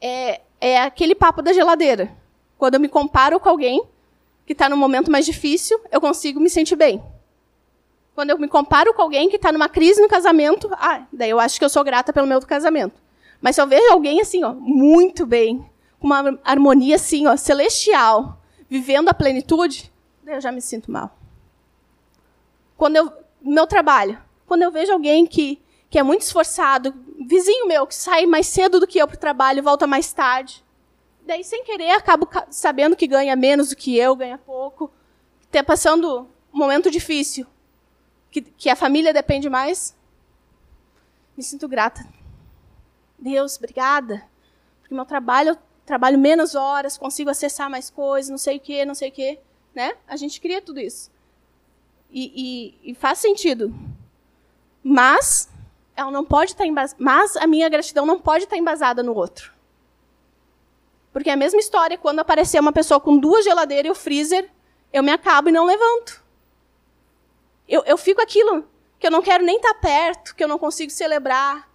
É, 0.00 0.40
é 0.60 0.80
aquele 0.80 1.14
papo 1.14 1.42
da 1.42 1.52
geladeira. 1.52 2.12
Quando 2.58 2.74
eu 2.74 2.80
me 2.80 2.88
comparo 2.88 3.40
com 3.40 3.48
alguém 3.48 3.82
que 4.48 4.54
está 4.54 4.66
num 4.66 4.78
momento 4.78 5.10
mais 5.10 5.26
difícil, 5.26 5.78
eu 5.92 6.00
consigo 6.00 6.40
me 6.40 6.48
sentir 6.48 6.74
bem. 6.74 7.02
Quando 8.14 8.30
eu 8.30 8.38
me 8.38 8.48
comparo 8.48 8.94
com 8.94 9.02
alguém 9.02 9.28
que 9.28 9.36
está 9.36 9.52
numa 9.52 9.68
crise 9.68 10.00
no 10.00 10.08
casamento, 10.08 10.70
ah, 10.72 11.06
daí 11.12 11.28
eu 11.28 11.38
acho 11.38 11.58
que 11.58 11.64
eu 11.66 11.68
sou 11.68 11.84
grata 11.84 12.14
pelo 12.14 12.26
meu 12.26 12.40
casamento. 12.40 12.98
Mas 13.42 13.56
se 13.56 13.60
eu 13.60 13.66
vejo 13.66 13.92
alguém 13.92 14.22
assim, 14.22 14.42
ó, 14.42 14.54
muito 14.54 15.26
bem, 15.26 15.70
com 16.00 16.06
uma 16.06 16.40
harmonia 16.42 16.96
assim, 16.96 17.26
ó, 17.26 17.36
celestial, 17.36 18.40
vivendo 18.70 19.10
a 19.10 19.14
plenitude, 19.14 19.92
daí 20.24 20.36
eu 20.36 20.40
já 20.40 20.50
me 20.50 20.62
sinto 20.62 20.90
mal. 20.90 21.14
Quando 22.74 22.96
eu, 22.96 23.12
meu 23.42 23.66
trabalho, 23.66 24.18
quando 24.46 24.62
eu 24.62 24.72
vejo 24.72 24.94
alguém 24.94 25.26
que, 25.26 25.60
que 25.90 25.98
é 25.98 26.02
muito 26.02 26.22
esforçado, 26.22 26.94
vizinho 27.28 27.68
meu 27.68 27.86
que 27.86 27.94
sai 27.94 28.24
mais 28.24 28.46
cedo 28.46 28.80
do 28.80 28.86
que 28.86 28.98
eu 28.98 29.06
para 29.06 29.16
o 29.16 29.20
trabalho, 29.20 29.62
volta 29.62 29.86
mais 29.86 30.10
tarde, 30.10 30.64
daí 31.28 31.44
sem 31.44 31.62
querer 31.62 31.90
acabo 31.90 32.26
sabendo 32.50 32.96
que 32.96 33.06
ganha 33.06 33.36
menos 33.36 33.68
do 33.68 33.76
que 33.76 33.96
eu, 33.96 34.16
ganha 34.16 34.38
pouco, 34.38 34.90
está 35.42 35.62
passando 35.62 36.26
um 36.52 36.58
momento 36.58 36.90
difícil, 36.90 37.46
que, 38.30 38.40
que 38.40 38.70
a 38.70 38.74
família 38.74 39.12
depende 39.12 39.48
mais, 39.50 39.94
me 41.36 41.42
sinto 41.42 41.68
grata. 41.68 42.04
Deus, 43.18 43.58
obrigada. 43.58 44.26
Porque 44.80 44.94
meu 44.94 45.04
trabalho, 45.04 45.50
eu 45.50 45.58
trabalho 45.84 46.18
menos 46.18 46.54
horas, 46.54 46.96
consigo 46.96 47.28
acessar 47.28 47.68
mais 47.68 47.90
coisas, 47.90 48.30
não 48.30 48.38
sei 48.38 48.56
o 48.56 48.60
quê, 48.60 48.86
não 48.86 48.94
sei 48.94 49.10
o 49.10 49.12
quê. 49.12 49.38
Né? 49.74 49.94
A 50.06 50.16
gente 50.16 50.40
cria 50.40 50.62
tudo 50.62 50.80
isso. 50.80 51.10
E, 52.10 52.72
e, 52.82 52.90
e 52.92 52.94
faz 52.94 53.18
sentido. 53.18 53.74
Mas 54.82 55.50
ela 55.94 56.10
não 56.10 56.24
pode 56.24 56.52
estar 56.52 56.64
embas... 56.64 56.96
mas 56.98 57.36
a 57.36 57.46
minha 57.46 57.68
gratidão 57.68 58.06
não 58.06 58.18
pode 58.18 58.44
estar 58.44 58.56
embasada 58.56 59.02
no 59.02 59.14
outro. 59.14 59.57
Porque 61.18 61.30
é 61.30 61.32
a 61.32 61.36
mesma 61.36 61.58
história 61.58 61.98
quando 61.98 62.20
aparecer 62.20 62.60
uma 62.60 62.72
pessoa 62.72 63.00
com 63.00 63.18
duas 63.18 63.44
geladeiras 63.44 63.88
e 63.88 63.90
o 63.90 63.94
freezer, 63.96 64.48
eu 64.92 65.02
me 65.02 65.10
acabo 65.10 65.48
e 65.48 65.52
não 65.52 65.64
levanto. 65.64 66.22
Eu, 67.68 67.82
eu 67.86 67.98
fico 67.98 68.22
aquilo 68.22 68.64
que 69.00 69.06
eu 69.08 69.10
não 69.10 69.20
quero 69.20 69.44
nem 69.44 69.56
estar 69.56 69.74
perto, 69.74 70.36
que 70.36 70.44
eu 70.44 70.46
não 70.46 70.60
consigo 70.60 70.92
celebrar, 70.92 71.68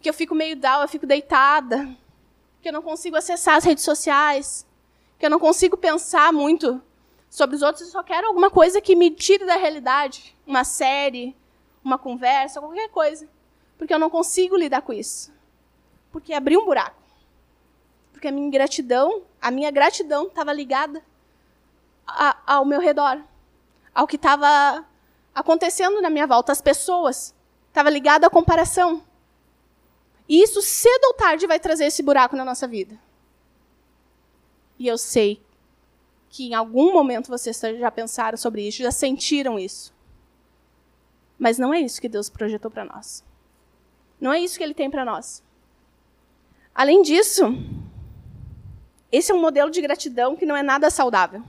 que 0.00 0.08
eu 0.08 0.14
fico 0.14 0.32
meio 0.32 0.54
down, 0.54 0.82
eu 0.82 0.86
fico 0.86 1.08
deitada, 1.08 1.88
que 2.62 2.68
eu 2.68 2.72
não 2.72 2.82
consigo 2.82 3.16
acessar 3.16 3.56
as 3.56 3.64
redes 3.64 3.82
sociais, 3.82 4.64
que 5.18 5.26
eu 5.26 5.30
não 5.30 5.40
consigo 5.40 5.76
pensar 5.76 6.32
muito 6.32 6.80
sobre 7.28 7.56
os 7.56 7.62
outros, 7.62 7.86
eu 7.86 7.90
só 7.90 8.02
quero 8.04 8.28
alguma 8.28 8.48
coisa 8.48 8.80
que 8.80 8.94
me 8.94 9.10
tire 9.10 9.44
da 9.44 9.56
realidade, 9.56 10.36
uma 10.46 10.62
série, 10.62 11.36
uma 11.82 11.98
conversa, 11.98 12.60
qualquer 12.60 12.90
coisa, 12.90 13.28
porque 13.76 13.92
eu 13.92 13.98
não 13.98 14.08
consigo 14.08 14.56
lidar 14.56 14.82
com 14.82 14.92
isso. 14.92 15.34
Porque 16.12 16.32
abriu 16.32 16.60
um 16.60 16.64
buraco. 16.64 17.03
Porque 18.24 18.32
a 18.32 18.32
minha 18.32 18.50
gratidão, 18.50 19.22
a 19.38 19.50
minha 19.50 19.70
gratidão 19.70 20.28
estava 20.28 20.50
ligada 20.50 21.04
a, 22.06 22.54
ao 22.54 22.64
meu 22.64 22.80
redor, 22.80 23.22
ao 23.94 24.06
que 24.06 24.16
estava 24.16 24.82
acontecendo 25.34 26.00
na 26.00 26.08
minha 26.08 26.26
volta, 26.26 26.50
as 26.50 26.62
pessoas. 26.62 27.34
Estava 27.68 27.90
ligado 27.90 28.24
à 28.24 28.30
comparação. 28.30 29.04
E 30.26 30.42
isso, 30.42 30.62
cedo 30.62 31.04
ou 31.04 31.12
tarde, 31.12 31.46
vai 31.46 31.60
trazer 31.60 31.84
esse 31.84 32.02
buraco 32.02 32.34
na 32.34 32.46
nossa 32.46 32.66
vida. 32.66 32.98
E 34.78 34.88
eu 34.88 34.96
sei 34.96 35.38
que 36.30 36.46
em 36.46 36.54
algum 36.54 36.94
momento 36.94 37.28
vocês 37.28 37.60
já 37.60 37.90
pensaram 37.90 38.38
sobre 38.38 38.66
isso, 38.66 38.78
já 38.78 38.90
sentiram 38.90 39.58
isso. 39.58 39.92
Mas 41.38 41.58
não 41.58 41.74
é 41.74 41.80
isso 41.80 42.00
que 42.00 42.08
Deus 42.08 42.30
projetou 42.30 42.70
para 42.70 42.86
nós. 42.86 43.22
Não 44.18 44.32
é 44.32 44.40
isso 44.40 44.56
que 44.56 44.64
Ele 44.64 44.72
tem 44.72 44.90
para 44.90 45.04
nós. 45.04 45.42
Além 46.74 47.02
disso, 47.02 47.44
esse 49.14 49.30
é 49.30 49.34
um 49.34 49.40
modelo 49.40 49.70
de 49.70 49.80
gratidão 49.80 50.34
que 50.34 50.44
não 50.44 50.56
é 50.56 50.62
nada 50.62 50.90
saudável 50.90 51.40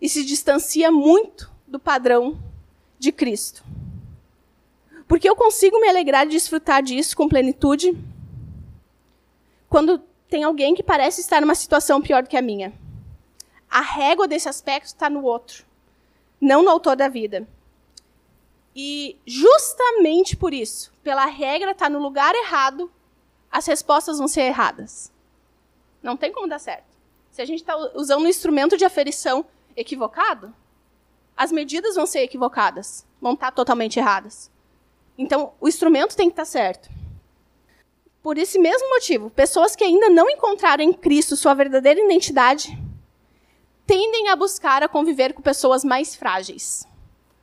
e 0.00 0.08
se 0.08 0.24
distancia 0.24 0.92
muito 0.92 1.50
do 1.66 1.78
padrão 1.78 2.38
de 3.00 3.10
Cristo. 3.10 3.64
Porque 5.08 5.28
eu 5.28 5.34
consigo 5.34 5.80
me 5.80 5.88
alegrar 5.88 6.24
e 6.24 6.30
desfrutar 6.30 6.80
disso 6.80 7.16
com 7.16 7.28
plenitude 7.28 7.98
quando 9.68 9.98
tem 10.28 10.44
alguém 10.44 10.72
que 10.72 10.82
parece 10.82 11.20
estar 11.20 11.40
numa 11.40 11.56
situação 11.56 12.00
pior 12.00 12.22
do 12.22 12.28
que 12.28 12.36
a 12.36 12.42
minha. 12.42 12.72
A 13.68 13.80
régua 13.80 14.28
desse 14.28 14.48
aspecto 14.48 14.86
está 14.86 15.10
no 15.10 15.24
outro, 15.24 15.64
não 16.40 16.62
no 16.62 16.70
autor 16.70 16.94
da 16.94 17.08
vida. 17.08 17.44
E 18.74 19.16
justamente 19.26 20.36
por 20.36 20.54
isso, 20.54 20.92
pela 21.02 21.26
regra 21.26 21.72
estar 21.72 21.86
tá 21.86 21.90
no 21.90 21.98
lugar 21.98 22.36
errado, 22.36 22.88
as 23.50 23.66
respostas 23.66 24.18
vão 24.18 24.28
ser 24.28 24.42
erradas. 24.42 25.10
Não 26.02 26.16
tem 26.16 26.32
como 26.32 26.48
dar 26.48 26.58
certo. 26.58 26.96
Se 27.30 27.42
a 27.42 27.44
gente 27.44 27.60
está 27.60 27.76
usando 27.94 28.24
um 28.24 28.28
instrumento 28.28 28.76
de 28.76 28.84
aferição 28.84 29.44
equivocado, 29.76 30.54
as 31.36 31.52
medidas 31.52 31.94
vão 31.94 32.06
ser 32.06 32.20
equivocadas, 32.20 33.06
vão 33.20 33.34
estar 33.34 33.52
totalmente 33.52 33.98
erradas. 33.98 34.50
Então, 35.16 35.52
o 35.60 35.68
instrumento 35.68 36.16
tem 36.16 36.28
que 36.28 36.32
estar 36.32 36.44
certo. 36.44 36.88
Por 38.22 38.36
esse 38.36 38.58
mesmo 38.58 38.88
motivo, 38.90 39.30
pessoas 39.30 39.76
que 39.76 39.84
ainda 39.84 40.10
não 40.10 40.28
encontraram 40.28 40.82
em 40.82 40.92
Cristo 40.92 41.36
sua 41.36 41.54
verdadeira 41.54 42.00
identidade 42.00 42.76
tendem 43.86 44.28
a 44.28 44.36
buscar 44.36 44.82
a 44.82 44.88
conviver 44.88 45.32
com 45.32 45.40
pessoas 45.40 45.82
mais 45.82 46.14
frágeis. 46.14 46.86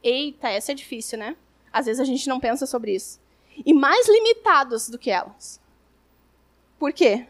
Eita, 0.04 0.50
essa 0.50 0.74
é 0.74 0.76
difícil, 0.76 1.18
né? 1.18 1.36
Às 1.74 1.88
vezes 1.88 2.00
a 2.00 2.06
gente 2.06 2.30
não 2.30 2.40
pensa 2.40 2.66
sobre 2.68 2.94
isso. 2.94 3.20
E 3.66 3.74
mais 3.74 4.08
limitados 4.08 4.90
do 4.90 5.00
que 5.00 5.10
elas. 5.10 5.60
Por 6.78 6.94
quê? 6.94 7.28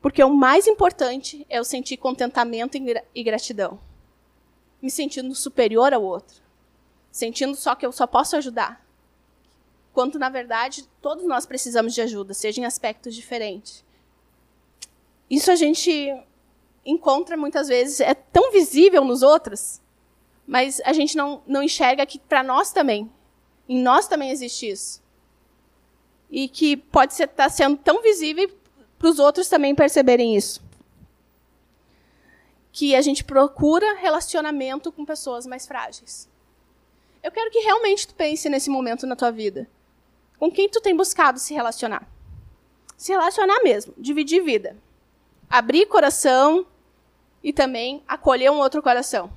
Porque 0.00 0.22
o 0.24 0.30
mais 0.30 0.66
importante 0.66 1.46
é 1.48 1.58
eu 1.58 1.64
sentir 1.64 1.96
contentamento 1.96 2.76
e 3.14 3.22
gratidão 3.22 3.78
me 4.80 4.90
sentindo 4.90 5.34
superior 5.34 5.92
ao 5.92 6.02
outro, 6.02 6.42
sentindo 7.10 7.54
só 7.54 7.74
que 7.74 7.84
eu 7.84 7.92
só 7.92 8.06
posso 8.06 8.36
ajudar. 8.36 8.84
Quando, 9.92 10.18
na 10.18 10.28
verdade, 10.28 10.88
todos 11.02 11.24
nós 11.24 11.44
precisamos 11.44 11.94
de 11.94 12.00
ajuda, 12.00 12.32
seja 12.32 12.60
em 12.60 12.64
aspectos 12.64 13.14
diferentes. 13.14 13.84
Isso 15.28 15.50
a 15.50 15.56
gente 15.56 16.14
encontra 16.84 17.36
muitas 17.36 17.68
vezes, 17.68 18.00
é 18.00 18.14
tão 18.14 18.50
visível 18.50 19.04
nos 19.04 19.22
outros, 19.22 19.80
mas 20.46 20.80
a 20.84 20.92
gente 20.92 21.16
não, 21.16 21.42
não 21.46 21.62
enxerga 21.62 22.06
que 22.06 22.18
para 22.18 22.42
nós 22.42 22.72
também, 22.72 23.12
em 23.68 23.80
nós 23.80 24.08
também 24.08 24.30
existe 24.30 24.68
isso. 24.68 25.02
E 26.30 26.48
que 26.48 26.76
pode 26.76 27.12
estar 27.12 27.26
tá 27.28 27.48
sendo 27.48 27.76
tão 27.76 28.00
visível 28.00 28.50
para 29.00 29.08
os 29.08 29.18
outros 29.18 29.48
também 29.48 29.74
perceberem 29.74 30.36
isso 30.36 30.62
que 32.72 32.94
a 32.94 33.02
gente 33.02 33.24
procura 33.24 33.94
relacionamento 33.94 34.92
com 34.92 35.04
pessoas 35.04 35.46
mais 35.46 35.66
frágeis. 35.66 36.28
Eu 37.22 37.32
quero 37.32 37.50
que 37.50 37.58
realmente 37.58 38.06
tu 38.06 38.14
pense 38.14 38.48
nesse 38.48 38.70
momento 38.70 39.06
na 39.06 39.16
tua 39.16 39.30
vida. 39.30 39.68
Com 40.38 40.50
quem 40.50 40.68
tu 40.68 40.80
tem 40.80 40.96
buscado 40.96 41.38
se 41.38 41.52
relacionar? 41.52 42.06
Se 42.96 43.12
relacionar 43.12 43.62
mesmo, 43.62 43.92
dividir 43.98 44.42
vida. 44.42 44.76
Abrir 45.48 45.86
coração 45.86 46.66
e 47.42 47.52
também 47.52 48.02
acolher 48.06 48.50
um 48.50 48.58
outro 48.58 48.82
coração. 48.82 49.30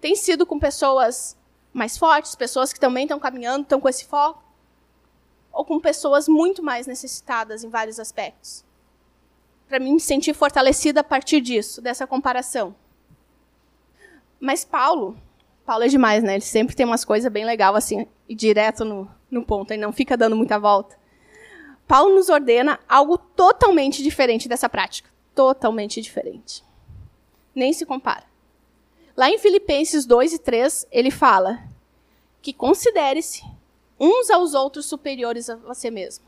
Tem 0.00 0.16
sido 0.16 0.44
com 0.44 0.58
pessoas 0.58 1.36
mais 1.72 1.96
fortes, 1.96 2.34
pessoas 2.34 2.72
que 2.72 2.80
também 2.80 3.04
estão 3.04 3.20
caminhando, 3.20 3.62
estão 3.62 3.80
com 3.80 3.88
esse 3.88 4.04
foco? 4.04 4.42
Ou 5.58 5.64
com 5.64 5.80
pessoas 5.80 6.28
muito 6.28 6.62
mais 6.62 6.86
necessitadas 6.86 7.64
em 7.64 7.68
vários 7.68 7.98
aspectos? 7.98 8.64
para 9.68 9.78
mim 9.78 9.92
me 9.92 10.00
sentir 10.00 10.32
fortalecida 10.34 11.00
a 11.00 11.04
partir 11.04 11.40
disso, 11.40 11.80
dessa 11.80 12.06
comparação. 12.06 12.74
Mas 14.40 14.64
Paulo, 14.64 15.16
Paulo 15.64 15.84
é 15.84 15.88
demais, 15.88 16.22
né? 16.22 16.34
Ele 16.34 16.40
sempre 16.40 16.74
tem 16.74 16.86
umas 16.86 17.04
coisas 17.04 17.30
bem 17.30 17.44
legais 17.44 17.76
assim, 17.76 18.06
e 18.28 18.34
direto 18.34 18.84
no, 18.84 19.08
no 19.30 19.44
ponto, 19.44 19.70
ele 19.70 19.82
não 19.82 19.92
fica 19.92 20.16
dando 20.16 20.34
muita 20.34 20.58
volta. 20.58 20.98
Paulo 21.86 22.14
nos 22.14 22.28
ordena 22.28 22.80
algo 22.88 23.18
totalmente 23.18 24.02
diferente 24.02 24.48
dessa 24.48 24.68
prática. 24.68 25.10
Totalmente 25.34 26.00
diferente. 26.00 26.64
Nem 27.54 27.72
se 27.72 27.84
compara. 27.84 28.24
Lá 29.16 29.30
em 29.30 29.38
Filipenses 29.38 30.06
2 30.06 30.34
e 30.34 30.38
3, 30.38 30.86
ele 30.90 31.10
fala 31.10 31.62
que 32.40 32.52
considere-se 32.52 33.42
uns 33.98 34.30
aos 34.30 34.54
outros 34.54 34.86
superiores 34.86 35.50
a 35.50 35.56
você 35.56 35.90
mesmo. 35.90 36.24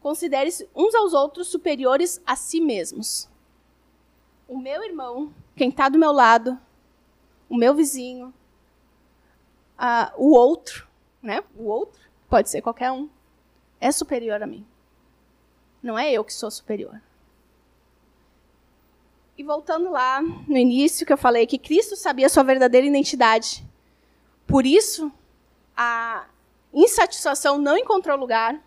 Considere-se 0.00 0.68
uns 0.74 0.94
aos 0.94 1.12
outros 1.12 1.48
superiores 1.48 2.20
a 2.26 2.36
si 2.36 2.60
mesmos. 2.60 3.28
O 4.46 4.58
meu 4.58 4.82
irmão, 4.82 5.32
quem 5.54 5.68
está 5.68 5.88
do 5.88 5.98
meu 5.98 6.12
lado, 6.12 6.58
o 7.48 7.56
meu 7.56 7.74
vizinho, 7.74 8.32
uh, 9.78 10.12
o 10.16 10.34
outro, 10.34 10.86
né? 11.22 11.42
O 11.56 11.64
outro, 11.64 12.00
pode 12.28 12.48
ser 12.48 12.62
qualquer 12.62 12.90
um, 12.90 13.08
é 13.80 13.90
superior 13.92 14.42
a 14.42 14.46
mim. 14.46 14.66
Não 15.82 15.98
é 15.98 16.12
eu 16.12 16.24
que 16.24 16.32
sou 16.32 16.50
superior. 16.50 17.00
E 19.36 19.44
voltando 19.44 19.90
lá 19.90 20.20
no 20.20 20.56
início 20.56 21.06
que 21.06 21.12
eu 21.12 21.16
falei 21.16 21.46
que 21.46 21.58
Cristo 21.58 21.94
sabia 21.94 22.26
a 22.26 22.30
sua 22.30 22.42
verdadeira 22.42 22.86
identidade. 22.86 23.64
Por 24.46 24.66
isso, 24.66 25.12
a 25.76 26.26
insatisfação 26.72 27.58
não 27.58 27.76
encontrou 27.76 28.18
lugar, 28.18 28.60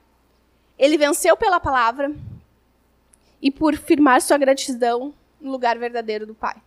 ele 0.78 0.98
venceu 0.98 1.38
pela 1.38 1.60
palavra 1.60 2.14
e 3.42 3.52
por 3.52 3.76
firmar 3.76 4.22
sua 4.22 4.38
gratidão 4.38 5.14
no 5.40 5.52
lugar 5.52 5.78
verdadeiro 5.78 6.26
do 6.26 6.36
Pai. 6.36 6.62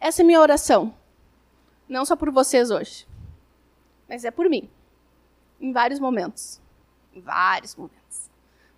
Essa 0.00 0.22
é 0.22 0.24
minha 0.24 0.40
oração. 0.40 0.94
Não 1.88 2.04
só 2.04 2.14
por 2.14 2.30
vocês 2.30 2.70
hoje, 2.70 3.06
mas 4.08 4.24
é 4.24 4.30
por 4.30 4.48
mim. 4.48 4.68
Em 5.60 5.72
vários 5.72 5.98
momentos. 5.98 6.60
Em 7.14 7.20
vários 7.20 7.74
momentos. 7.74 8.30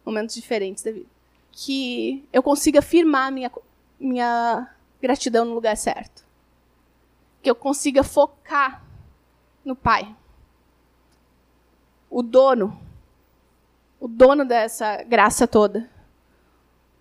Momentos 0.04 0.34
diferentes 0.34 0.82
da 0.82 0.92
vida. 0.92 1.08
Que 1.52 2.26
eu 2.32 2.42
consiga 2.42 2.80
firmar 2.80 3.30
minha, 3.30 3.50
minha 3.98 4.74
gratidão 5.00 5.44
no 5.44 5.54
lugar 5.54 5.76
certo. 5.76 6.24
Que 7.42 7.50
eu 7.50 7.54
consiga 7.54 8.02
focar 8.02 8.82
no 9.64 9.76
Pai. 9.76 10.16
O 12.10 12.22
dono 12.22 12.76
o 14.00 14.08
dono 14.08 14.46
dessa 14.46 15.02
graça 15.02 15.46
toda. 15.46 15.88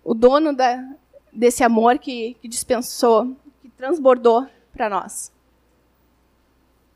O 0.04 0.12
dono 0.12 0.54
da, 0.54 0.86
desse 1.32 1.64
amor 1.64 1.98
que, 1.98 2.34
que 2.34 2.46
dispensou, 2.46 3.34
que 3.62 3.70
transbordou 3.70 4.46
para 4.72 4.90
nós. 4.90 5.32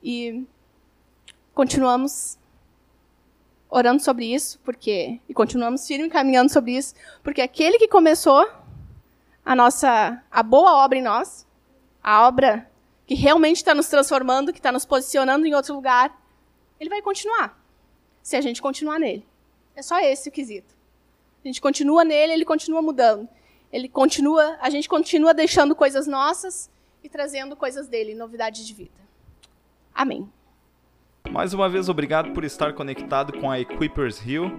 E 0.02 0.44
continuamos 1.54 2.38
orando 3.70 4.02
sobre 4.02 4.26
isso, 4.26 4.60
porque 4.62 5.18
e 5.26 5.32
continuamos 5.32 5.86
firme 5.86 6.10
caminhando 6.10 6.52
sobre 6.52 6.76
isso, 6.76 6.94
porque 7.22 7.40
aquele 7.40 7.78
que 7.78 7.88
começou 7.88 8.46
a 9.44 9.56
nossa 9.56 10.22
a 10.30 10.42
boa 10.42 10.84
obra 10.84 10.98
em 10.98 11.02
nós, 11.02 11.46
a 12.02 12.26
obra 12.28 12.70
que 13.06 13.14
realmente 13.14 13.56
está 13.56 13.74
nos 13.74 13.88
transformando, 13.88 14.52
que 14.52 14.58
está 14.58 14.70
nos 14.70 14.84
posicionando 14.84 15.46
em 15.46 15.54
outro 15.54 15.74
lugar, 15.74 16.14
ele 16.78 16.90
vai 16.90 17.00
continuar. 17.00 17.63
Se 18.25 18.37
a 18.37 18.41
gente 18.41 18.62
continuar 18.62 18.99
nele. 18.99 19.22
É 19.77 19.83
só 19.83 20.01
esse 20.01 20.31
o 20.31 20.33
quesito. 20.33 20.75
A 21.45 21.47
gente 21.47 21.61
continua 21.61 22.03
nele, 22.03 22.33
ele 22.33 22.45
continua 22.45 22.81
mudando. 22.81 23.29
Ele 23.70 23.87
continua, 23.87 24.57
a 24.62 24.70
gente 24.70 24.89
continua 24.89 25.35
deixando 25.35 25.77
coisas 25.77 26.07
nossas 26.07 26.70
e 27.03 27.09
trazendo 27.09 27.55
coisas 27.55 27.87
dele, 27.87 28.14
novidades 28.14 28.66
de 28.66 28.72
vida. 28.72 28.99
Amém. 29.95 30.27
Mais 31.31 31.53
uma 31.53 31.68
vez, 31.68 31.91
obrigado 31.91 32.33
por 32.33 32.45
estar 32.45 32.72
conectado 32.72 33.39
com 33.39 33.51
a 33.51 33.61
Equippers 33.61 34.25
Hill. 34.25 34.59